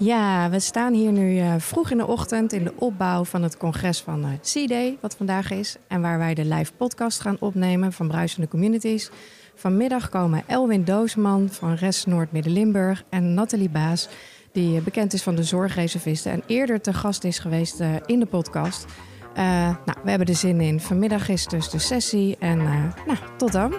[0.00, 3.56] Ja, we staan hier nu uh, vroeg in de ochtend in de opbouw van het
[3.56, 5.76] congres van uh, C-Day, wat vandaag is.
[5.88, 9.10] En waar wij de live podcast gaan opnemen van Bruisende Communities.
[9.54, 14.08] Vanmiddag komen Elwin Doosman van Rest Noord-Midden-Limburg en Nathalie Baas,
[14.52, 18.86] die bekend is van de Zorgreservisten en eerder te gast is geweest in de podcast.
[19.34, 20.80] nou, we hebben er zin in.
[20.80, 22.58] Vanmiddag is dus de sessie en
[23.06, 23.74] nou, tot dan.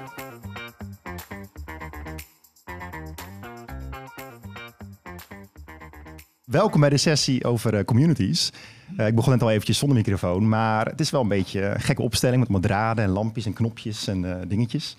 [6.49, 8.51] Welkom bij de sessie over uh, communities.
[8.97, 11.81] Uh, ik begon net al eventjes zonder microfoon, maar het is wel een beetje een
[11.81, 14.95] gekke opstelling met draden en lampjes en knopjes en uh, dingetjes.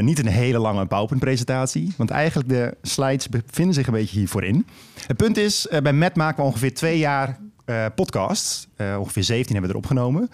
[0.00, 4.66] niet een hele lange PowerPoint-presentatie, want eigenlijk de slides bevinden zich een beetje hiervoor in.
[5.06, 8.68] Het punt is, bij Met maken we ongeveer twee jaar uh, podcasts.
[8.76, 10.30] Uh, ongeveer 17 hebben we erop genomen.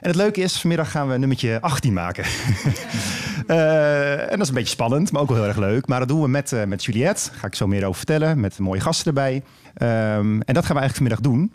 [0.00, 2.24] En het leuke is, vanmiddag gaan we nummertje 18 maken.
[3.46, 5.86] uh, en dat is een beetje spannend, maar ook wel heel erg leuk.
[5.86, 7.30] Maar dat doen we met, met Juliette.
[7.30, 9.42] Daar ga ik zo meer over vertellen, met mooie gasten erbij.
[9.82, 11.52] Um, en dat gaan we eigenlijk vanmiddag doen.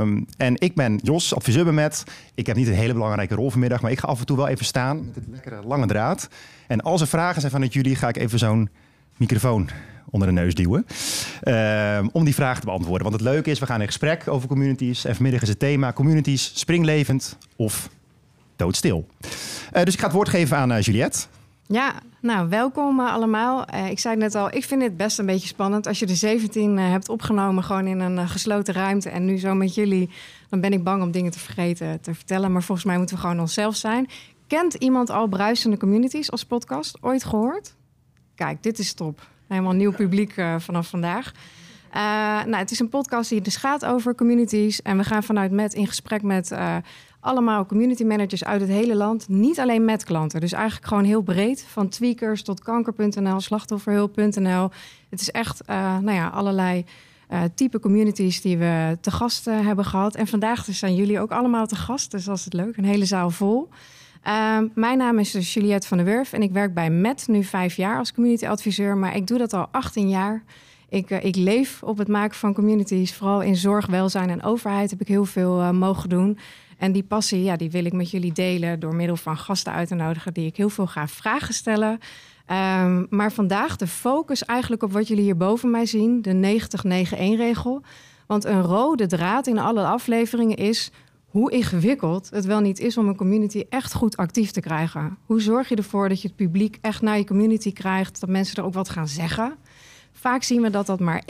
[0.00, 2.04] Um, en ik ben Jos, adviseur bij Met.
[2.34, 4.48] Ik heb niet een hele belangrijke rol vanmiddag, maar ik ga af en toe wel
[4.48, 6.28] even staan met dit lekkere lange draad.
[6.66, 8.68] En als er vragen zijn vanuit jullie, ga ik even zo'n
[9.16, 9.68] microfoon
[10.10, 10.86] onder de neus duwen.
[11.42, 13.08] Uh, om die vraag te beantwoorden.
[13.08, 15.04] Want het leuke is, we gaan in gesprek over communities.
[15.04, 17.88] En vanmiddag is het thema communities springlevend of
[18.56, 19.06] doodstil.
[19.20, 21.26] Uh, dus ik ga het woord geven aan uh, Juliette.
[21.68, 23.64] Ja, nou welkom allemaal.
[23.90, 25.86] ik zei net al, ik vind het best een beetje spannend.
[25.86, 29.10] Als je de 17 hebt opgenomen gewoon in een gesloten ruimte...
[29.10, 30.10] en nu zo met jullie,
[30.48, 32.52] dan ben ik bang om dingen te vergeten te vertellen.
[32.52, 34.08] Maar volgens mij moeten we gewoon onszelf zijn.
[34.46, 36.98] Kent iemand al Bruisende Communities als podcast?
[37.00, 37.74] Ooit gehoord?
[38.34, 39.28] Kijk, dit is top.
[39.46, 41.32] Helemaal nieuw publiek uh, vanaf vandaag.
[41.88, 42.02] Uh,
[42.44, 44.82] nou, het is een podcast die dus gaat over communities.
[44.82, 46.76] En we gaan vanuit Met in gesprek met uh,
[47.20, 49.28] allemaal community managers uit het hele land.
[49.28, 50.40] Niet alleen met klanten.
[50.40, 51.64] Dus eigenlijk gewoon heel breed.
[51.68, 54.70] Van tweakers tot kanker.nl, slachtofferhulp.nl.
[55.10, 56.84] Het is echt nou ja, allerlei
[57.54, 60.14] type communities die we te gast hebben gehad.
[60.14, 62.10] En vandaag dus zijn jullie ook allemaal te gast.
[62.10, 62.76] Dus dat is het leuk.
[62.76, 63.68] Een hele zaal vol.
[64.26, 67.44] Uh, mijn naam is dus Juliette van der Wurf en ik werk bij MET nu
[67.44, 70.42] vijf jaar als community adviseur, maar ik doe dat al 18 jaar.
[70.88, 74.90] Ik, uh, ik leef op het maken van communities, vooral in zorg, welzijn en overheid
[74.90, 76.38] heb ik heel veel uh, mogen doen.
[76.78, 79.88] En die passie, ja, die wil ik met jullie delen door middel van gasten uit
[79.88, 81.98] te nodigen die ik heel veel ga vragen stellen.
[82.50, 86.60] Um, maar vandaag de focus eigenlijk op wat jullie hier boven mij zien, de
[87.14, 87.82] 90-9-1-regel.
[88.26, 90.90] Want een rode draad in alle afleveringen is
[91.26, 95.18] hoe ingewikkeld het wel niet is om een community echt goed actief te krijgen.
[95.26, 98.56] Hoe zorg je ervoor dat je het publiek echt naar je community krijgt, dat mensen
[98.56, 99.56] er ook wat gaan zeggen?
[100.12, 101.28] Vaak zien we dat dat maar 1%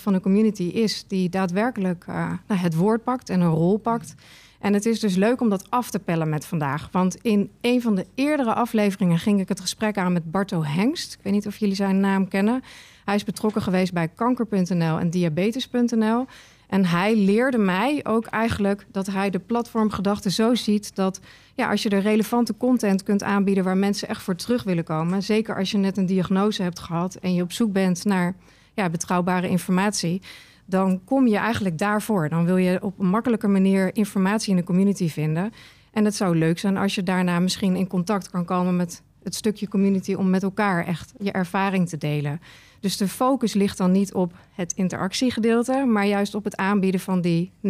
[0.00, 4.14] van de community is die daadwerkelijk uh, nou, het woord pakt en een rol pakt.
[4.58, 6.88] En het is dus leuk om dat af te pellen met vandaag.
[6.92, 11.12] Want in een van de eerdere afleveringen ging ik het gesprek aan met Barto Hengst.
[11.12, 12.62] Ik weet niet of jullie zijn naam kennen.
[13.04, 16.26] Hij is betrokken geweest bij kanker.nl en diabetes.nl.
[16.68, 21.20] En hij leerde mij ook eigenlijk dat hij de platformgedachte zo ziet dat
[21.54, 25.22] ja, als je de relevante content kunt aanbieden waar mensen echt voor terug willen komen,
[25.22, 28.34] zeker als je net een diagnose hebt gehad en je op zoek bent naar
[28.74, 30.22] ja, betrouwbare informatie,
[30.64, 32.28] dan kom je eigenlijk daarvoor.
[32.28, 35.52] Dan wil je op een makkelijke manier informatie in de community vinden.
[35.92, 39.36] En het zou leuk zijn als je daarna misschien in contact kan komen met het
[39.36, 42.40] stukje community om met elkaar echt je ervaring te delen.
[42.80, 47.20] Dus de focus ligt dan niet op het interactiegedeelte, maar juist op het aanbieden van
[47.20, 47.68] die 90%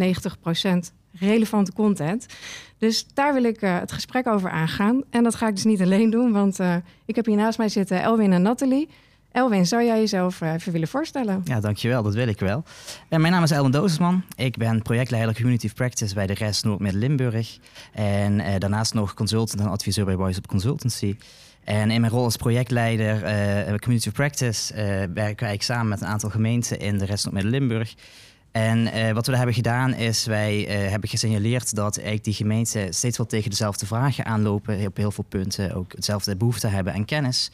[1.19, 2.25] relevante content.
[2.77, 5.03] Dus daar wil ik uh, het gesprek over aangaan.
[5.09, 6.75] En dat ga ik dus niet alleen doen, want uh,
[7.05, 8.89] ik heb hier naast mij zitten Elwin en Nathalie.
[9.31, 11.41] Elwin, zou jij jezelf uh, even willen voorstellen?
[11.43, 12.03] Ja, dankjewel.
[12.03, 12.63] Dat wil ik wel.
[13.09, 14.23] Mijn naam is Elwin Dozesman.
[14.35, 17.57] Ik ben projectleider Community Practice bij de RES Noord-Midden-Limburg.
[17.91, 21.15] En daarnaast nog consultant en adviseur bij Voice Up Consultancy.
[21.63, 24.79] En in mijn rol als projectleider uh, Community of Practice uh,
[25.13, 27.93] werken wij samen met een aantal gemeenten in de rest van Midden-Limburg.
[28.51, 33.17] En uh, wat we hebben gedaan is, wij hebben gesignaleerd dat eigenlijk die gemeenten steeds
[33.17, 37.51] wel tegen dezelfde vragen aanlopen, op heel veel punten ook hetzelfde behoefte hebben aan kennis.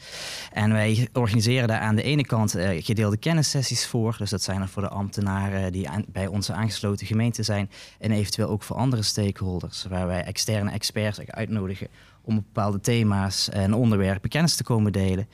[0.52, 4.68] En wij organiseren daar aan de ene kant gedeelde kennissessies voor, dus dat zijn er
[4.68, 9.86] voor de ambtenaren die bij onze aangesloten gemeenten zijn en eventueel ook voor andere stakeholders,
[9.88, 11.88] waar wij externe experts uitnodigen
[12.26, 15.28] om bepaalde thema's en onderwerpen kennis te komen delen.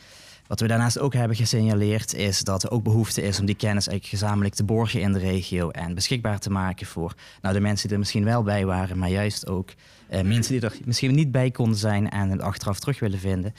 [0.46, 3.86] Wat we daarnaast ook hebben gesignaleerd is dat er ook behoefte is om die kennis
[3.86, 7.82] eigenlijk gezamenlijk te borgen in de regio en beschikbaar te maken voor nou, de mensen
[7.86, 9.70] die er misschien wel bij waren, maar juist ook
[10.08, 13.54] eh, mensen die er misschien niet bij konden zijn en het achteraf terug willen vinden.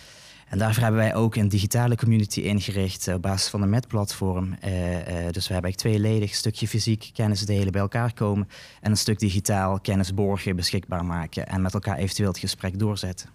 [0.54, 4.56] En daarvoor hebben wij ook een digitale community ingericht eh, op basis van een MET-platform.
[4.66, 8.48] Uh, uh, dus we hebben eigenlijk tweeledig een stukje fysiek kennis delen, bij elkaar komen.
[8.82, 11.48] En een stuk digitaal kennis borgen, beschikbaar maken.
[11.48, 13.30] En met elkaar eventueel het gesprek doorzetten.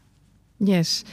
[0.57, 1.05] Yes.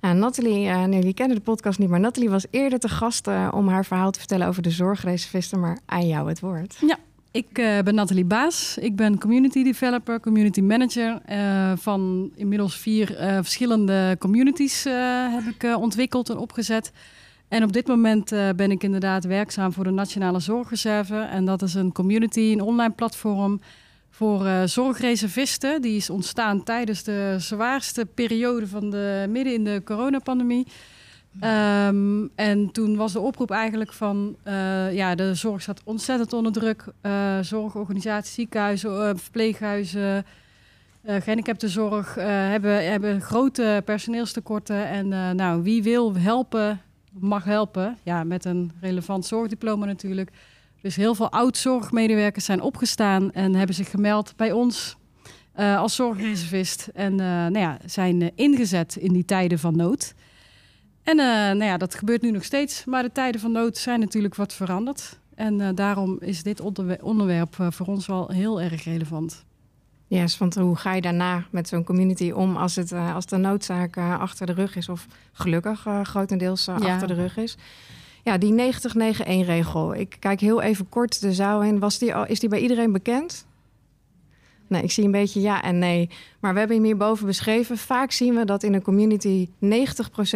[0.00, 3.28] Nou, Nathalie, uh, nee, jullie kennen de podcast niet, maar Nathalie was eerder te gast
[3.28, 5.60] uh, om haar verhaal te vertellen over de zorgreservisten.
[5.60, 6.76] Maar aan jou het woord.
[6.86, 6.98] Ja,
[7.36, 8.78] ik uh, ben Nathalie Baas.
[8.78, 11.20] Ik ben community developer, community manager
[11.78, 13.06] van inmiddels vier
[13.42, 14.84] verschillende communities
[15.30, 16.92] heb ik ontwikkeld en opgezet.
[17.48, 21.16] En op dit moment ben ik inderdaad werkzaam voor de Nationale Zorgreserve.
[21.16, 23.60] En dat is een community, een online platform
[24.10, 25.82] voor zorgreservisten.
[25.82, 30.66] Die is ontstaan tijdens de zwaarste periode van de midden in de coronapandemie.
[31.42, 36.52] Um, en toen was de oproep eigenlijk van, uh, ja, de zorg staat ontzettend onder
[36.52, 36.84] druk.
[37.02, 40.24] Uh, zorgorganisaties, ziekenhuizen, verpleeghuizen,
[41.04, 44.88] gehandicaptenzorg hebben, hebben grote personeelstekorten.
[44.88, 46.80] En nou, wie wil helpen,
[47.12, 47.98] mag helpen.
[48.02, 50.30] Ja, met een relevant zorgdiploma natuurlijk.
[50.80, 54.96] Dus heel veel oud-zorgmedewerkers zijn opgestaan en hebben zich gemeld bij ons
[55.58, 56.88] uh, als zorgreservist.
[56.94, 60.14] En uh, nou ja, zijn uh, ingezet in die tijden van nood.
[61.06, 62.84] En nou ja, dat gebeurt nu nog steeds.
[62.84, 65.18] Maar de tijden van nood zijn natuurlijk wat veranderd.
[65.34, 66.60] En daarom is dit
[67.00, 69.44] onderwerp voor ons wel heel erg relevant.
[70.06, 73.36] Ja, yes, want hoe ga je daarna met zo'n community om als, het, als de
[73.36, 76.74] noodzaak achter de rug is, of gelukkig grotendeels ja.
[76.74, 77.56] achter de rug is?
[78.26, 79.94] Ja, die 90-9-1-regel.
[79.94, 81.78] Ik kijk heel even kort de zaal in.
[81.78, 83.45] Was die al, is die bij iedereen bekend?
[84.68, 86.10] Nee, ik zie een beetje ja en nee.
[86.40, 87.78] Maar we hebben hem hierboven beschreven.
[87.78, 89.48] Vaak zien we dat in een community 90%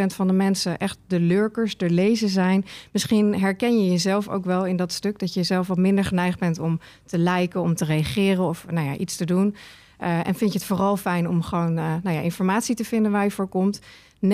[0.06, 2.64] van de mensen echt de lurkers, de lezen zijn.
[2.92, 6.38] Misschien herken je jezelf ook wel in dat stuk dat je zelf wat minder geneigd
[6.38, 9.54] bent om te liken, om te reageren of nou ja, iets te doen.
[10.00, 13.12] Uh, en vind je het vooral fijn om gewoon uh, nou ja, informatie te vinden
[13.12, 13.80] waar je voor komt.
[13.80, 14.30] 9%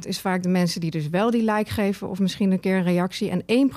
[0.00, 2.82] is vaak de mensen die dus wel die like geven of misschien een keer een
[2.82, 3.30] reactie.
[3.30, 3.68] En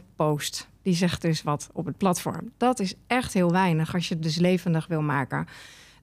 [0.00, 0.68] 1% post.
[0.88, 2.52] Die zegt dus wat op het platform.
[2.56, 5.46] Dat is echt heel weinig als je het dus levendig wil maken.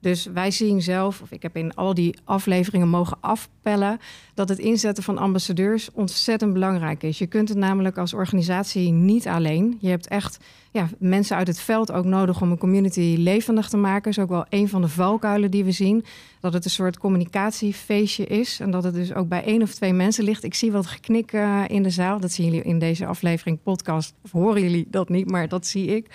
[0.05, 3.99] Dus wij zien zelf, of ik heb in al die afleveringen mogen afpellen,
[4.33, 7.17] dat het inzetten van ambassadeurs ontzettend belangrijk is.
[7.17, 9.77] Je kunt het namelijk als organisatie niet alleen.
[9.79, 10.39] Je hebt echt
[10.71, 14.03] ja, mensen uit het veld ook nodig om een community levendig te maken.
[14.03, 16.05] Dat is ook wel een van de valkuilen die we zien.
[16.39, 18.59] Dat het een soort communicatiefeestje is.
[18.59, 20.43] En dat het dus ook bij één of twee mensen ligt.
[20.43, 22.19] Ik zie wat geknik uh, in de zaal.
[22.19, 24.13] Dat zien jullie in deze aflevering podcast.
[24.23, 26.07] Of horen jullie dat niet, maar dat zie ik.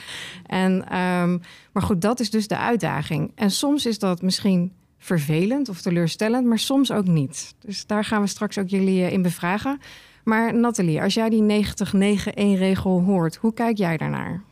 [0.46, 1.40] En, um,
[1.72, 3.32] maar goed, dat is dus de uitdaging.
[3.34, 7.54] En soms is dat misschien vervelend of teleurstellend, maar soms ook niet.
[7.58, 9.78] Dus daar gaan we straks ook jullie uh, in bevragen.
[10.24, 14.42] Maar Nathalie, als jij die 90-9-1-regel hoort, hoe kijk jij daarnaar?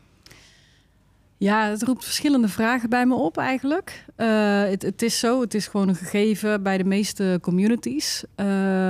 [1.37, 4.05] Ja, het roept verschillende vragen bij me op eigenlijk.
[4.17, 8.23] Uh, het, is zo, het is gewoon een gegeven bij de meeste communities.
[8.35, 8.45] Uh,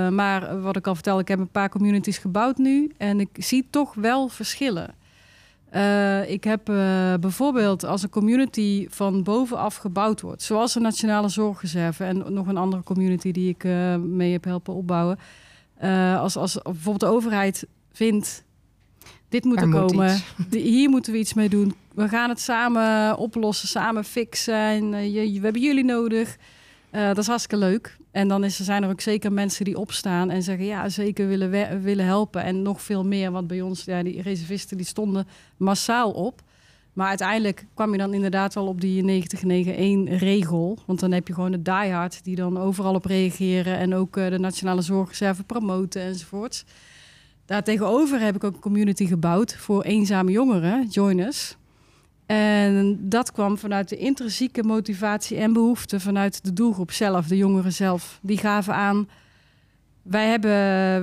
[0.08, 3.66] maar wat ik al vertel, ik heb een paar communities gebouwd nu en ik zie
[3.70, 4.94] toch wel verschillen.
[5.74, 6.64] Uh, ik heb
[7.20, 12.56] bijvoorbeeld als een community van bovenaf gebouwd wordt, zoals de Nationale Zorgreserve en nog een
[12.56, 13.64] andere community die ik
[13.98, 15.18] mee heb helpen opbouwen.
[16.18, 18.44] als, als bijvoorbeeld de overheid vindt
[19.30, 20.22] dit moet er, komen.
[20.50, 21.74] Hier moeten we iets mee doen.
[21.94, 24.94] We gaan het samen oplossen, samen fixen.
[24.94, 26.36] Eh, je, we hebben jullie nodig.
[26.90, 27.96] Dat is hartstikke leuk.
[28.10, 30.66] En dan is, zijn er ook zeker mensen die opstaan en zeggen...
[30.66, 32.42] ja, zeker willen, willen helpen.
[32.42, 35.26] En nog veel meer, want bij ons, ja, die reservisten die stonden
[35.56, 36.42] massaal op.
[36.92, 40.78] Maar uiteindelijk kwam je dan inderdaad wel op die 90-9-1-regel.
[40.86, 43.76] Want dan heb je gewoon de diehard die dan overal op reageren...
[43.78, 46.64] en ook uh, de Nationale Zorgreserve promoten enzovoorts.
[47.44, 51.56] Daartegenover heb ik ook een community gebouwd voor eenzame jongeren, Joiners.
[52.30, 57.72] En dat kwam vanuit de intrinsieke motivatie en behoefte vanuit de doelgroep zelf, de jongeren
[57.72, 58.18] zelf.
[58.22, 59.08] Die gaven aan,
[60.02, 60.50] wij hebben,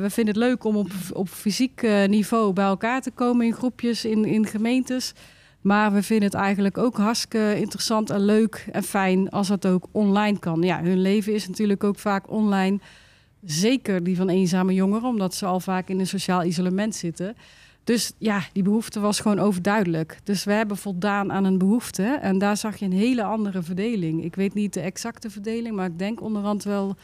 [0.02, 3.54] we vinden het leuk om op, op fysiek eh, niveau bij elkaar te komen in
[3.54, 5.14] groepjes, in, in gemeentes.
[5.62, 9.86] Maar we vinden het eigenlijk ook hartstikke interessant en leuk en fijn als dat ook
[9.92, 10.62] online kan.
[10.62, 12.80] Ja, hun leven is natuurlijk ook vaak online.
[13.46, 17.36] Zeker die van eenzame jongeren, omdat ze al vaak in een sociaal isolement zitten.
[17.88, 20.20] Dus ja, die behoefte was gewoon overduidelijk.
[20.24, 22.04] Dus we hebben voldaan aan een behoefte.
[22.04, 24.24] En daar zag je een hele andere verdeling.
[24.24, 26.96] Ik weet niet de exacte verdeling, maar ik denk onderhand wel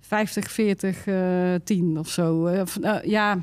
[0.00, 2.46] 50, 40, uh, 10 of zo.
[2.48, 2.62] Uh,
[3.04, 3.38] ja,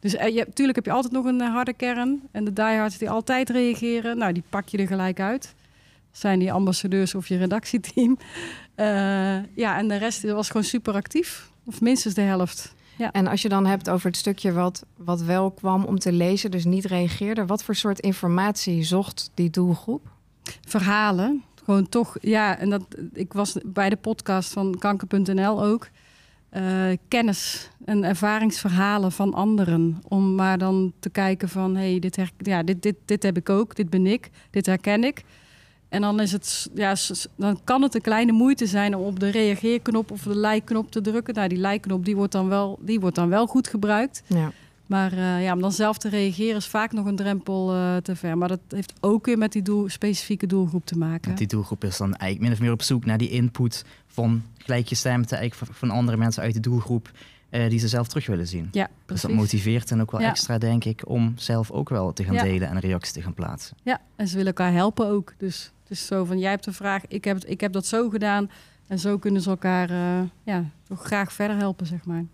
[0.00, 2.22] dus uh, je, tuurlijk heb je altijd nog een eh, harde kern.
[2.30, 5.54] En de diehards die altijd reageren, nou, die pak je er gelijk uit.
[6.12, 8.18] Zijn die ambassadeurs of je redactieteam.
[9.54, 11.50] ja, en de rest was gewoon super actief.
[11.64, 12.74] Of minstens de helft.
[12.96, 13.12] Ja.
[13.12, 16.50] En als je dan hebt over het stukje wat, wat wel kwam om te lezen,
[16.50, 20.08] dus niet reageerde, wat voor soort informatie zocht die doelgroep?
[20.66, 21.44] Verhalen.
[21.64, 25.88] Gewoon toch, ja, en dat, ik was bij de podcast van kanker.nl ook.
[26.52, 30.00] Uh, kennis en ervaringsverhalen van anderen.
[30.08, 33.50] Om maar dan te kijken van, hé, hey, dit, ja, dit, dit, dit heb ik
[33.50, 35.24] ook, dit ben ik, dit herken ik.
[35.88, 36.94] En dan, is het, ja,
[37.36, 41.00] dan kan het een kleine moeite zijn om op de reageerknop of de like-knop te
[41.00, 41.34] drukken.
[41.34, 44.22] Nou, die like-knop die wordt, dan wel, die wordt dan wel goed gebruikt.
[44.26, 44.52] Ja.
[44.86, 48.16] Maar uh, ja, om dan zelf te reageren is vaak nog een drempel uh, te
[48.16, 48.38] ver.
[48.38, 51.34] Maar dat heeft ook weer met die doel, specifieke doelgroep te maken.
[51.34, 55.38] die doelgroep is dan eigenlijk min of meer op zoek naar die input van gelijkgestemden,
[55.38, 57.10] eigenlijk van andere mensen uit de doelgroep.
[57.50, 58.68] Uh, die ze zelf terug willen zien.
[58.72, 62.24] Ja, dus dat motiveert hen ook wel extra, denk ik, om zelf ook wel te
[62.24, 63.76] gaan delen en reacties te gaan plaatsen.
[63.82, 65.34] Ja, en ze willen elkaar helpen ook.
[65.38, 68.08] Dus het is zo van, jij hebt een vraag, ik heb, ik heb dat zo
[68.08, 68.50] gedaan.
[68.86, 69.90] En zo kunnen ze elkaar
[70.42, 72.24] ja, toch graag verder helpen, zeg maar.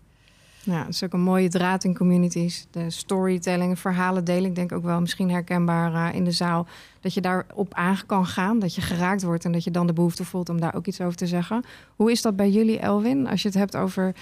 [0.63, 2.67] Ja, dat is ook een mooie draad in communities.
[2.71, 4.49] De storytelling, verhalen delen.
[4.49, 6.67] Ik denk ook wel misschien herkenbaar uh, in de zaal.
[6.99, 8.59] Dat je daarop aan kan gaan.
[8.59, 11.01] Dat je geraakt wordt en dat je dan de behoefte voelt om daar ook iets
[11.01, 11.63] over te zeggen.
[11.95, 13.27] Hoe is dat bij jullie, Elwin?
[13.27, 14.15] Als je het hebt over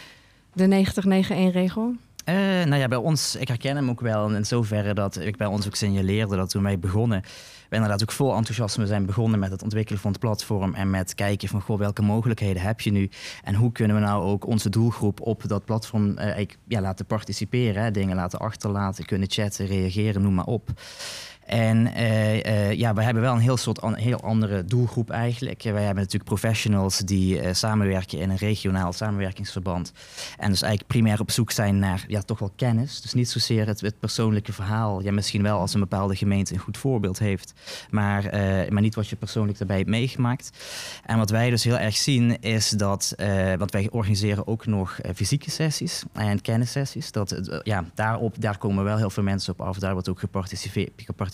[0.54, 1.96] de 90-9-1-regel?
[2.26, 5.48] Uh, nou ja, bij ons, ik herken hem ook wel in zoverre dat ik bij
[5.48, 7.24] ons ook signaleerde dat toen wij begonnen,
[7.72, 11.16] we inderdaad ook vol enthousiasme zijn begonnen met het ontwikkelen van het platform en met
[11.16, 13.10] kijken van goh, welke mogelijkheden heb je nu
[13.44, 17.94] en hoe kunnen we nou ook onze doelgroep op dat platform uh, ja, laten participeren,
[17.94, 20.70] dingen laten achterlaten, kunnen chatten, reageren, noem maar op.
[21.46, 25.64] En uh, ja, we hebben wel een heel soort heel andere doelgroep eigenlijk.
[25.64, 29.92] Wij hebben natuurlijk professionals die uh, samenwerken in een regionaal samenwerkingsverband.
[30.38, 33.02] En dus eigenlijk primair op zoek zijn naar ja, toch wel kennis.
[33.02, 35.02] Dus niet zozeer het, het persoonlijke verhaal.
[35.02, 37.54] Ja, misschien wel als een bepaalde gemeente een goed voorbeeld heeft.
[37.90, 38.24] Maar,
[38.70, 40.50] maar niet wat je persoonlijk daarbij hebt meegemaakt.
[41.06, 43.16] En wat wij dus heel erg zien is dat,
[43.58, 47.12] want wij organiseren ook nog fysieke sessies en kennissessies.
[47.12, 49.78] Dat, ja, daarop, daar komen wel heel veel mensen op af.
[49.78, 51.31] Daar wordt ook geparticipeerd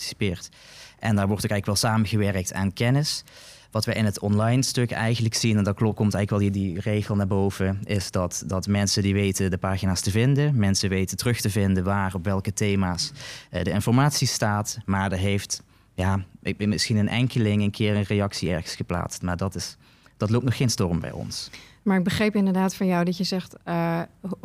[0.98, 3.24] en daar wordt ook eigenlijk wel samengewerkt aan kennis.
[3.70, 6.80] Wat we in het online stuk eigenlijk zien, en dat komt eigenlijk wel die, die
[6.80, 11.16] regel naar boven, is dat, dat mensen die weten de pagina's te vinden, mensen weten
[11.16, 13.12] terug te vinden waar op welke thema's
[13.50, 14.78] uh, de informatie staat.
[14.84, 15.62] Maar er heeft
[15.98, 19.22] ja, ik ben misschien een enkeling een keer een reactie ergens geplaatst.
[19.22, 19.76] Maar dat, is,
[20.16, 21.50] dat loopt nog geen storm bij ons.
[21.88, 24.00] Maar ik begreep inderdaad van jou dat je zegt, uh,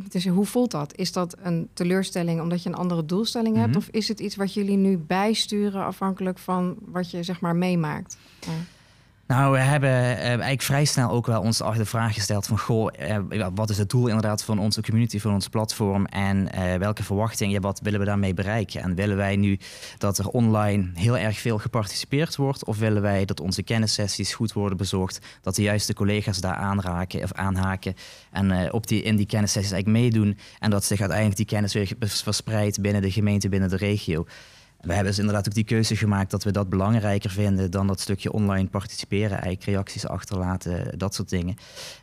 [0.09, 0.97] is, hoe voelt dat?
[0.97, 3.69] Is dat een teleurstelling omdat je een andere doelstelling hebt?
[3.69, 3.77] Mhm.
[3.77, 8.17] Of is het iets wat jullie nu bijsturen afhankelijk van wat je zeg maar meemaakt?
[8.39, 8.51] Ja.
[9.33, 12.59] Nou, we hebben uh, eigenlijk vrij snel ook wel ons de vraag gesteld van...
[12.59, 12.91] goh,
[13.29, 16.05] uh, wat is het doel inderdaad van onze community, van ons platform...
[16.05, 18.81] en uh, welke verwachtingen, wat willen we daarmee bereiken?
[18.81, 19.59] En willen wij nu
[19.97, 22.65] dat er online heel erg veel geparticipeerd wordt...
[22.65, 25.19] of willen wij dat onze kennissessies goed worden bezorgd...
[25.41, 27.95] dat de juiste collega's daar aanraken of aanhaken...
[28.31, 30.37] en op die, in die kennissessies eigenlijk meedoen...
[30.59, 34.25] en dat zich uiteindelijk die kennis weer verspreidt binnen de gemeente, binnen de regio
[34.83, 37.99] we hebben dus inderdaad ook die keuze gemaakt dat we dat belangrijker vinden dan dat
[37.99, 41.55] stukje online participeren, eigenlijk reacties achterlaten, dat soort dingen.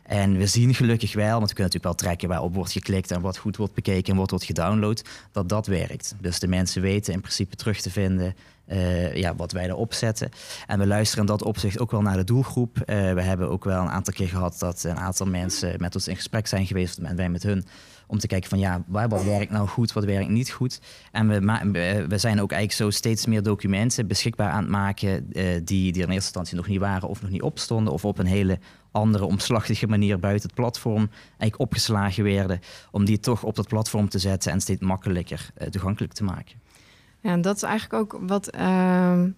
[0.03, 3.21] En we zien gelukkig wel, want we kunnen natuurlijk wel trekken waarop wordt geklikt en
[3.21, 6.15] wat goed wordt bekeken en wat wordt gedownload, dat dat werkt.
[6.19, 8.35] Dus de mensen weten in principe terug te vinden
[8.67, 10.29] uh, ja, wat wij erop zetten.
[10.67, 12.77] En we luisteren in dat opzicht ook wel naar de doelgroep.
[12.77, 16.07] Uh, we hebben ook wel een aantal keer gehad dat een aantal mensen met ons
[16.07, 17.65] in gesprek zijn geweest en wij met hun
[18.11, 20.81] om te kijken van ja, wat werkt nou goed, wat werkt niet goed.
[21.11, 25.43] En we, we zijn ook eigenlijk zo steeds meer documenten beschikbaar aan het maken uh,
[25.63, 28.25] die, die in eerste instantie nog niet waren of nog niet opstonden of op een
[28.25, 28.59] hele
[28.91, 32.59] andere omslachtige manier buiten het platform eigenlijk opgeslagen werden
[32.91, 36.60] om die toch op dat platform te zetten en steeds makkelijker uh, toegankelijk te maken.
[37.21, 38.61] Ja, en dat is eigenlijk ook wat, uh,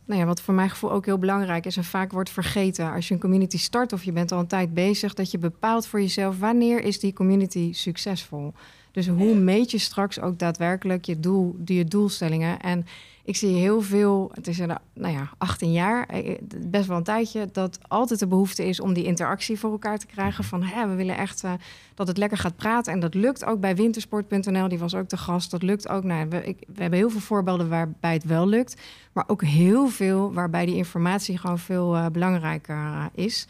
[0.05, 2.91] nou ja, wat voor mijn gevoel ook heel belangrijk is en vaak wordt vergeten.
[2.91, 5.87] Als je een community start of je bent al een tijd bezig, dat je bepaalt
[5.87, 8.53] voor jezelf wanneer is die community succesvol.
[8.91, 12.59] Dus hoe meet je straks ook daadwerkelijk je, doel, je doelstellingen?
[12.59, 12.85] En
[13.25, 17.03] ik zie heel veel, het is een, nou ja, 18 jaar, eh, best wel een
[17.03, 20.43] tijdje, dat altijd de behoefte is om die interactie voor elkaar te krijgen.
[20.43, 21.53] Van hè, we willen echt uh,
[21.95, 22.93] dat het lekker gaat praten.
[22.93, 25.51] En dat lukt ook bij wintersport.nl, die was ook de gast.
[25.51, 26.03] Dat lukt ook.
[26.03, 28.81] Nou, we, ik, we hebben heel veel voorbeelden waarbij het wel lukt,
[29.13, 33.47] maar ook heel veel waarbij die informatie gewoon veel uh, belangrijker is.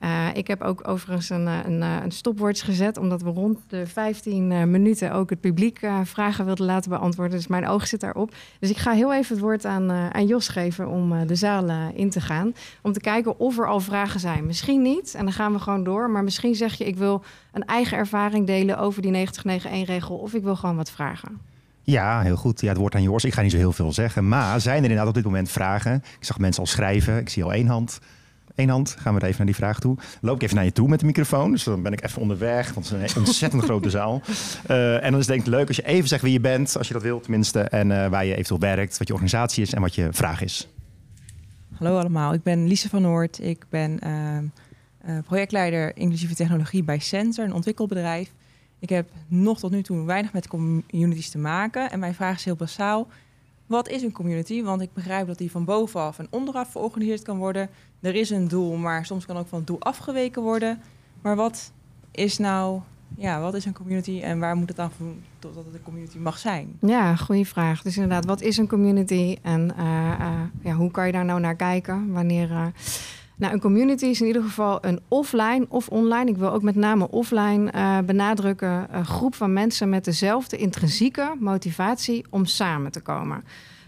[0.00, 3.58] Uh, ik heb ook overigens een, eh, een, eh, een stopwatch gezet, omdat we rond
[3.68, 7.36] de 15 minuten ook het publiek vragen wilden laten beantwoorden.
[7.36, 8.34] Dus mijn oog zit daarop.
[8.60, 12.10] Dus ik ga heel even het woord aan, aan Jos geven om de zaal in
[12.10, 12.54] te gaan.
[12.82, 14.46] Om te kijken of er al vragen zijn.
[14.46, 16.10] Misschien niet, en dan gaan we gewoon door.
[16.10, 20.16] Maar misschien zeg je, ik wil een eigen ervaring delen over die 9091-regel.
[20.16, 21.40] Of ik wil gewoon wat vragen.
[21.82, 22.60] Ja, heel goed.
[22.60, 23.24] Ja, het woord aan Jos.
[23.24, 24.28] Ik ga niet zo heel veel zeggen.
[24.28, 25.94] Maar zijn er inderdaad op dit moment vragen?
[25.94, 27.18] Ik zag mensen al schrijven.
[27.18, 28.00] Ik zie al één hand.
[28.56, 29.96] Eén hand, gaan we er even naar die vraag toe.
[30.20, 31.50] Loop ik even naar je toe met de microfoon.
[31.50, 34.22] Dus dan ben ik even onderweg, want het is een ontzettend grote zaal.
[34.70, 36.76] Uh, en dan is het denk ik leuk als je even zegt wie je bent,
[36.76, 37.60] als je dat wilt tenminste.
[37.60, 40.68] En uh, waar je eventueel werkt, wat je organisatie is en wat je vraag is.
[41.78, 43.42] Hallo allemaal, ik ben Lise van Noord.
[43.42, 48.32] Ik ben uh, projectleider inclusieve technologie bij Sensor, een ontwikkelbedrijf.
[48.78, 51.90] Ik heb nog tot nu toe weinig met communities te maken.
[51.90, 53.08] En mijn vraag is heel basaal.
[53.66, 54.62] wat is een community?
[54.62, 57.68] Want ik begrijp dat die van bovenaf en onderaf georganiseerd kan worden.
[58.06, 60.80] Er is een doel, maar soms kan ook van het doel afgeweken worden.
[61.22, 61.72] Maar wat
[62.10, 62.80] is nou,
[63.16, 65.06] ja, wat is een community en waar moet het dan voor
[65.38, 66.76] totdat het een community mag zijn?
[66.80, 67.82] Ja, goede vraag.
[67.82, 69.84] Dus inderdaad, wat is een community en uh,
[70.20, 72.12] uh, ja, hoe kan je daar nou naar kijken?
[72.12, 72.50] Wanneer.
[72.50, 72.66] Uh,
[73.36, 76.30] nou, een community is in ieder geval een offline of online.
[76.30, 78.86] Ik wil ook met name offline uh, benadrukken.
[78.90, 83.44] Een groep van mensen met dezelfde intrinsieke motivatie om samen te komen.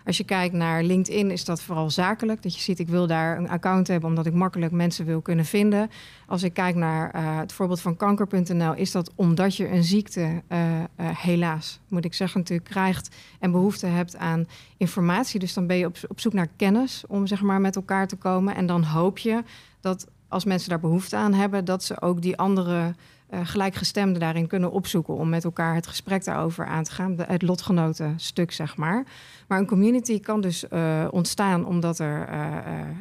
[0.09, 2.43] Als je kijkt naar LinkedIn is dat vooral zakelijk.
[2.43, 5.45] Dat je ziet, ik wil daar een account hebben omdat ik makkelijk mensen wil kunnen
[5.45, 5.91] vinden.
[6.27, 10.43] Als ik kijk naar uh, het voorbeeld van kanker.nl, is dat omdat je een ziekte,
[10.49, 14.47] uh, uh, helaas moet ik zeggen, natuurlijk krijgt en behoefte hebt aan
[14.77, 15.41] informatie.
[15.41, 18.17] Dus dan ben je op, op zoek naar kennis om zeg maar met elkaar te
[18.17, 18.55] komen.
[18.55, 19.43] En dan hoop je
[19.81, 22.95] dat als mensen daar behoefte aan hebben, dat ze ook die andere
[23.31, 27.17] gelijkgestemden daarin kunnen opzoeken om met elkaar het gesprek daarover aan te gaan.
[27.27, 29.07] Het lotgenoten stuk, zeg maar.
[29.49, 32.37] Maar een community kan dus uh, ontstaan omdat er uh,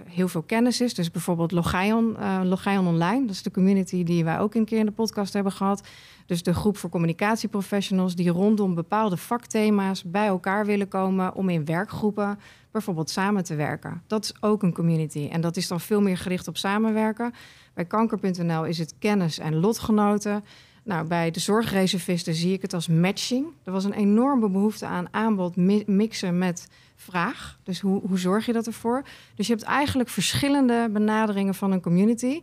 [0.10, 0.94] heel veel kennis is.
[0.94, 4.86] Dus bijvoorbeeld Logion, Logion Online, dat is de community die wij ook een keer in
[4.86, 5.82] de podcast hebben gehad.
[6.28, 11.66] Dus de groep voor communicatieprofessionals die rondom bepaalde vakthema's bij elkaar willen komen om in
[11.66, 12.40] werkgroepen
[12.72, 14.04] bijvoorbeeld samen te werken.
[14.08, 17.34] Dat is ook een community en dat is dan veel meer gericht op samenwerken.
[17.74, 20.44] Bij kanker.nl is het kennis en lotgenoten.
[20.84, 23.48] Nou, bij de zorgreservisten zie ik het als matching.
[23.64, 27.60] Er was een enorme behoefte aan aanbod mi mixen met vraag.
[27.64, 29.04] Dus hoe, hoe zorg je dat ervoor?
[29.36, 32.42] Dus je hebt eigenlijk verschillende benaderingen van een community.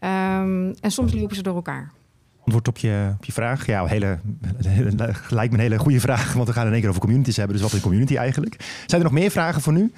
[0.00, 1.92] Um, en soms lopen ze door elkaar.
[2.46, 3.66] Antwoord op je, op je vraag.
[3.66, 4.18] Ja, hele,
[4.66, 4.92] hele,
[5.28, 7.54] lijkt me een hele goede vraag, want we gaan in één keer over communities hebben.
[7.54, 8.56] Dus wat is een community eigenlijk?
[8.86, 9.92] Zijn er nog meer vragen voor nu?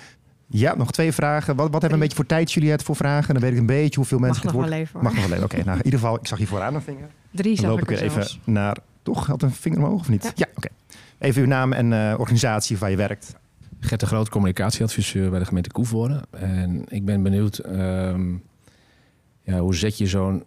[0.47, 1.57] Ja, nog twee vragen.
[1.57, 3.35] Wat, wat hebben we een beetje voor tijd, Juliette, voor vragen?
[3.35, 5.03] Dan weet ik een beetje hoeveel mensen Mag het nog wel even.
[5.03, 5.45] Mag nog wel even.
[5.45, 7.09] Oké, okay, nou in ieder geval, ik zag hier vooraan een vinger.
[7.31, 8.77] Drie Dan loop ik weer even naar...
[9.03, 9.27] Toch?
[9.27, 10.23] Had een vinger omhoog of niet?
[10.23, 10.59] Ja, ja oké.
[10.67, 10.71] Okay.
[11.19, 13.37] Even uw naam en uh, organisatie waar je werkt.
[13.81, 16.25] Gert de Groot, communicatieadviseur bij de gemeente Koevoorde.
[16.31, 18.43] En ik ben benieuwd, um,
[19.43, 20.45] ja, hoe zet je zo'n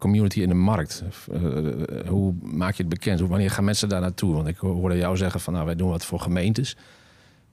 [0.00, 1.02] community in de markt?
[1.32, 3.20] Uh, hoe maak je het bekend?
[3.20, 4.34] Wanneer gaan mensen daar naartoe?
[4.34, 6.76] Want ik hoorde jou zeggen van, nou, wij doen wat voor gemeentes.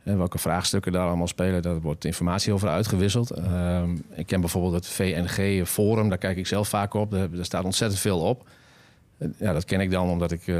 [0.03, 3.37] En welke vraagstukken daar allemaal spelen, daar wordt informatie over uitgewisseld.
[3.37, 7.11] Uh, ik ken bijvoorbeeld het VNG-forum, daar kijk ik zelf vaak op.
[7.11, 8.47] Daar, daar staat ontzettend veel op.
[9.37, 10.47] Ja, dat ken ik dan omdat ik...
[10.47, 10.57] Uh,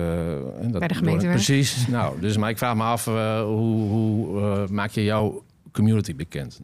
[0.61, 1.87] dat Bij de gemeente door, Precies.
[1.87, 6.61] nou, dus, maar ik vraag me af, uh, hoe, hoe maak je jouw community bekend?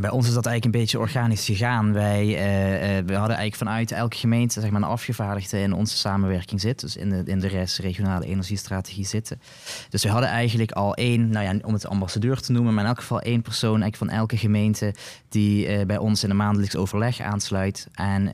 [0.00, 1.92] Bij ons is dat eigenlijk een beetje organisch gegaan.
[1.92, 5.96] Wij uh, uh, we hadden eigenlijk vanuit elke gemeente zeg maar, een afgevaardigde in onze
[5.96, 6.80] samenwerking zit.
[6.80, 9.40] Dus in de, in de regionale energiestrategie zitten.
[9.88, 12.88] Dus we hadden eigenlijk al één, nou ja, om het ambassadeur te noemen, maar in
[12.88, 14.94] elk geval één persoon eigenlijk van elke gemeente
[15.28, 17.88] die uh, bij ons in een maandelijks overleg aansluit.
[17.94, 18.30] En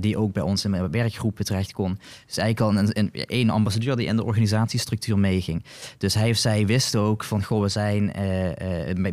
[0.00, 1.98] die ook bij ons in werkgroepen terecht kon.
[2.26, 5.64] Dus eigenlijk al een, een, één ambassadeur die in de organisatiestructuur meeging.
[5.98, 8.12] Dus hij of zij wist ook van, goh, we zijn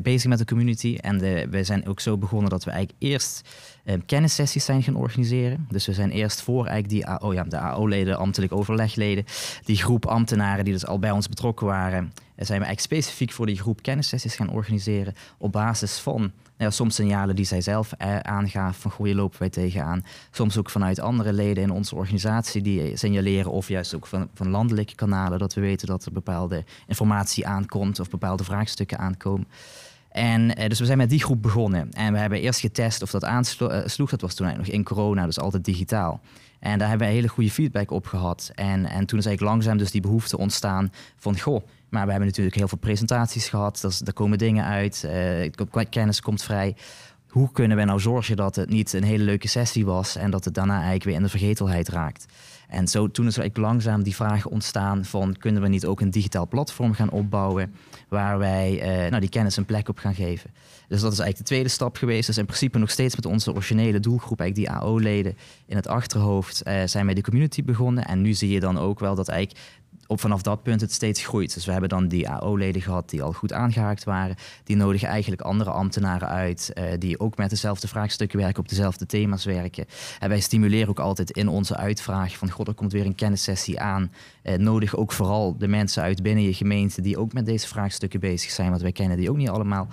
[0.02, 3.50] bezig met de community en de, we zijn ook zo begonnen dat we eigenlijk eerst
[3.84, 5.68] eh, kennissessies zijn gaan organiseren.
[5.70, 9.26] Dus we zijn eerst voor eigenlijk die AO, ja, de AO-leden, ambtelijk overlegleden,
[9.66, 13.46] die groep ambtenaren die dus al bij ons betrokken waren, zijn we eigenlijk specifiek voor
[13.46, 18.18] die groep kennissessies gaan organiseren op basis van ja, soms signalen die zij zelf eh,
[18.20, 20.06] aangaven van goede lopen wij tegenaan.
[20.32, 24.50] Soms ook vanuit andere leden in onze organisatie die signaleren of juist ook van, van
[24.50, 29.48] landelijke kanalen dat we weten dat er bepaalde informatie aankomt of bepaalde vraagstukken aankomen.
[30.14, 31.92] En uh, dus we zijn met die groep begonnen.
[31.92, 34.10] En we hebben eerst getest of dat aansloeg.
[34.10, 36.22] Dat was toen eigenlijk nog in corona, dus altijd digitaal.
[36.60, 38.52] En daar hebben we hele goede feedback op gehad.
[38.56, 41.40] En, en toen is eigenlijk langzaam dus die behoefte ontstaan van...
[41.40, 43.84] goh, maar we hebben natuurlijk heel veel presentaties gehad.
[43.84, 46.76] Er, er komen dingen uit, uh, kennis komt vrij.
[47.28, 50.16] Hoe kunnen we nou zorgen dat het niet een hele leuke sessie was...
[50.16, 52.26] en dat het daarna eigenlijk weer in de vergetelheid raakt?
[52.68, 55.38] En zo toen is eigenlijk langzaam die vraag ontstaan van...
[55.38, 57.74] kunnen we niet ook een digitaal platform gaan opbouwen...
[58.14, 60.50] waar wij uh, nou, die kennis een plek op gaan geven.
[60.88, 62.28] Dus dat is eigenlijk de tweede stap geweest.
[62.28, 64.40] Dus in principe nog steeds met onze originele doelgroep...
[64.40, 66.62] eigenlijk die AO-leden in het achterhoofd...
[66.68, 68.06] Uh, zijn wij de community begonnen.
[68.06, 69.60] En nu zie je dan ook wel dat eigenlijk
[70.08, 71.54] op vanaf dat punt het steeds groeit.
[71.54, 74.36] Dus we hebben dan die AO-leden gehad die al goed aangehaakt waren.
[74.64, 79.06] Die nodigen eigenlijk andere ambtenaren uit uh, die ook met dezelfde vraagstukken werken, op dezelfde
[79.06, 79.86] thema's werken.
[80.20, 83.80] En wij stimuleren ook altijd in onze uitvraag van god, er komt weer een kennissessie
[83.80, 84.12] aan.
[84.44, 88.20] Uh, nodig ook vooral de mensen uit binnen je gemeente die ook met deze vraagstukken
[88.20, 89.88] bezig zijn, want wij kennen die ook niet allemaal.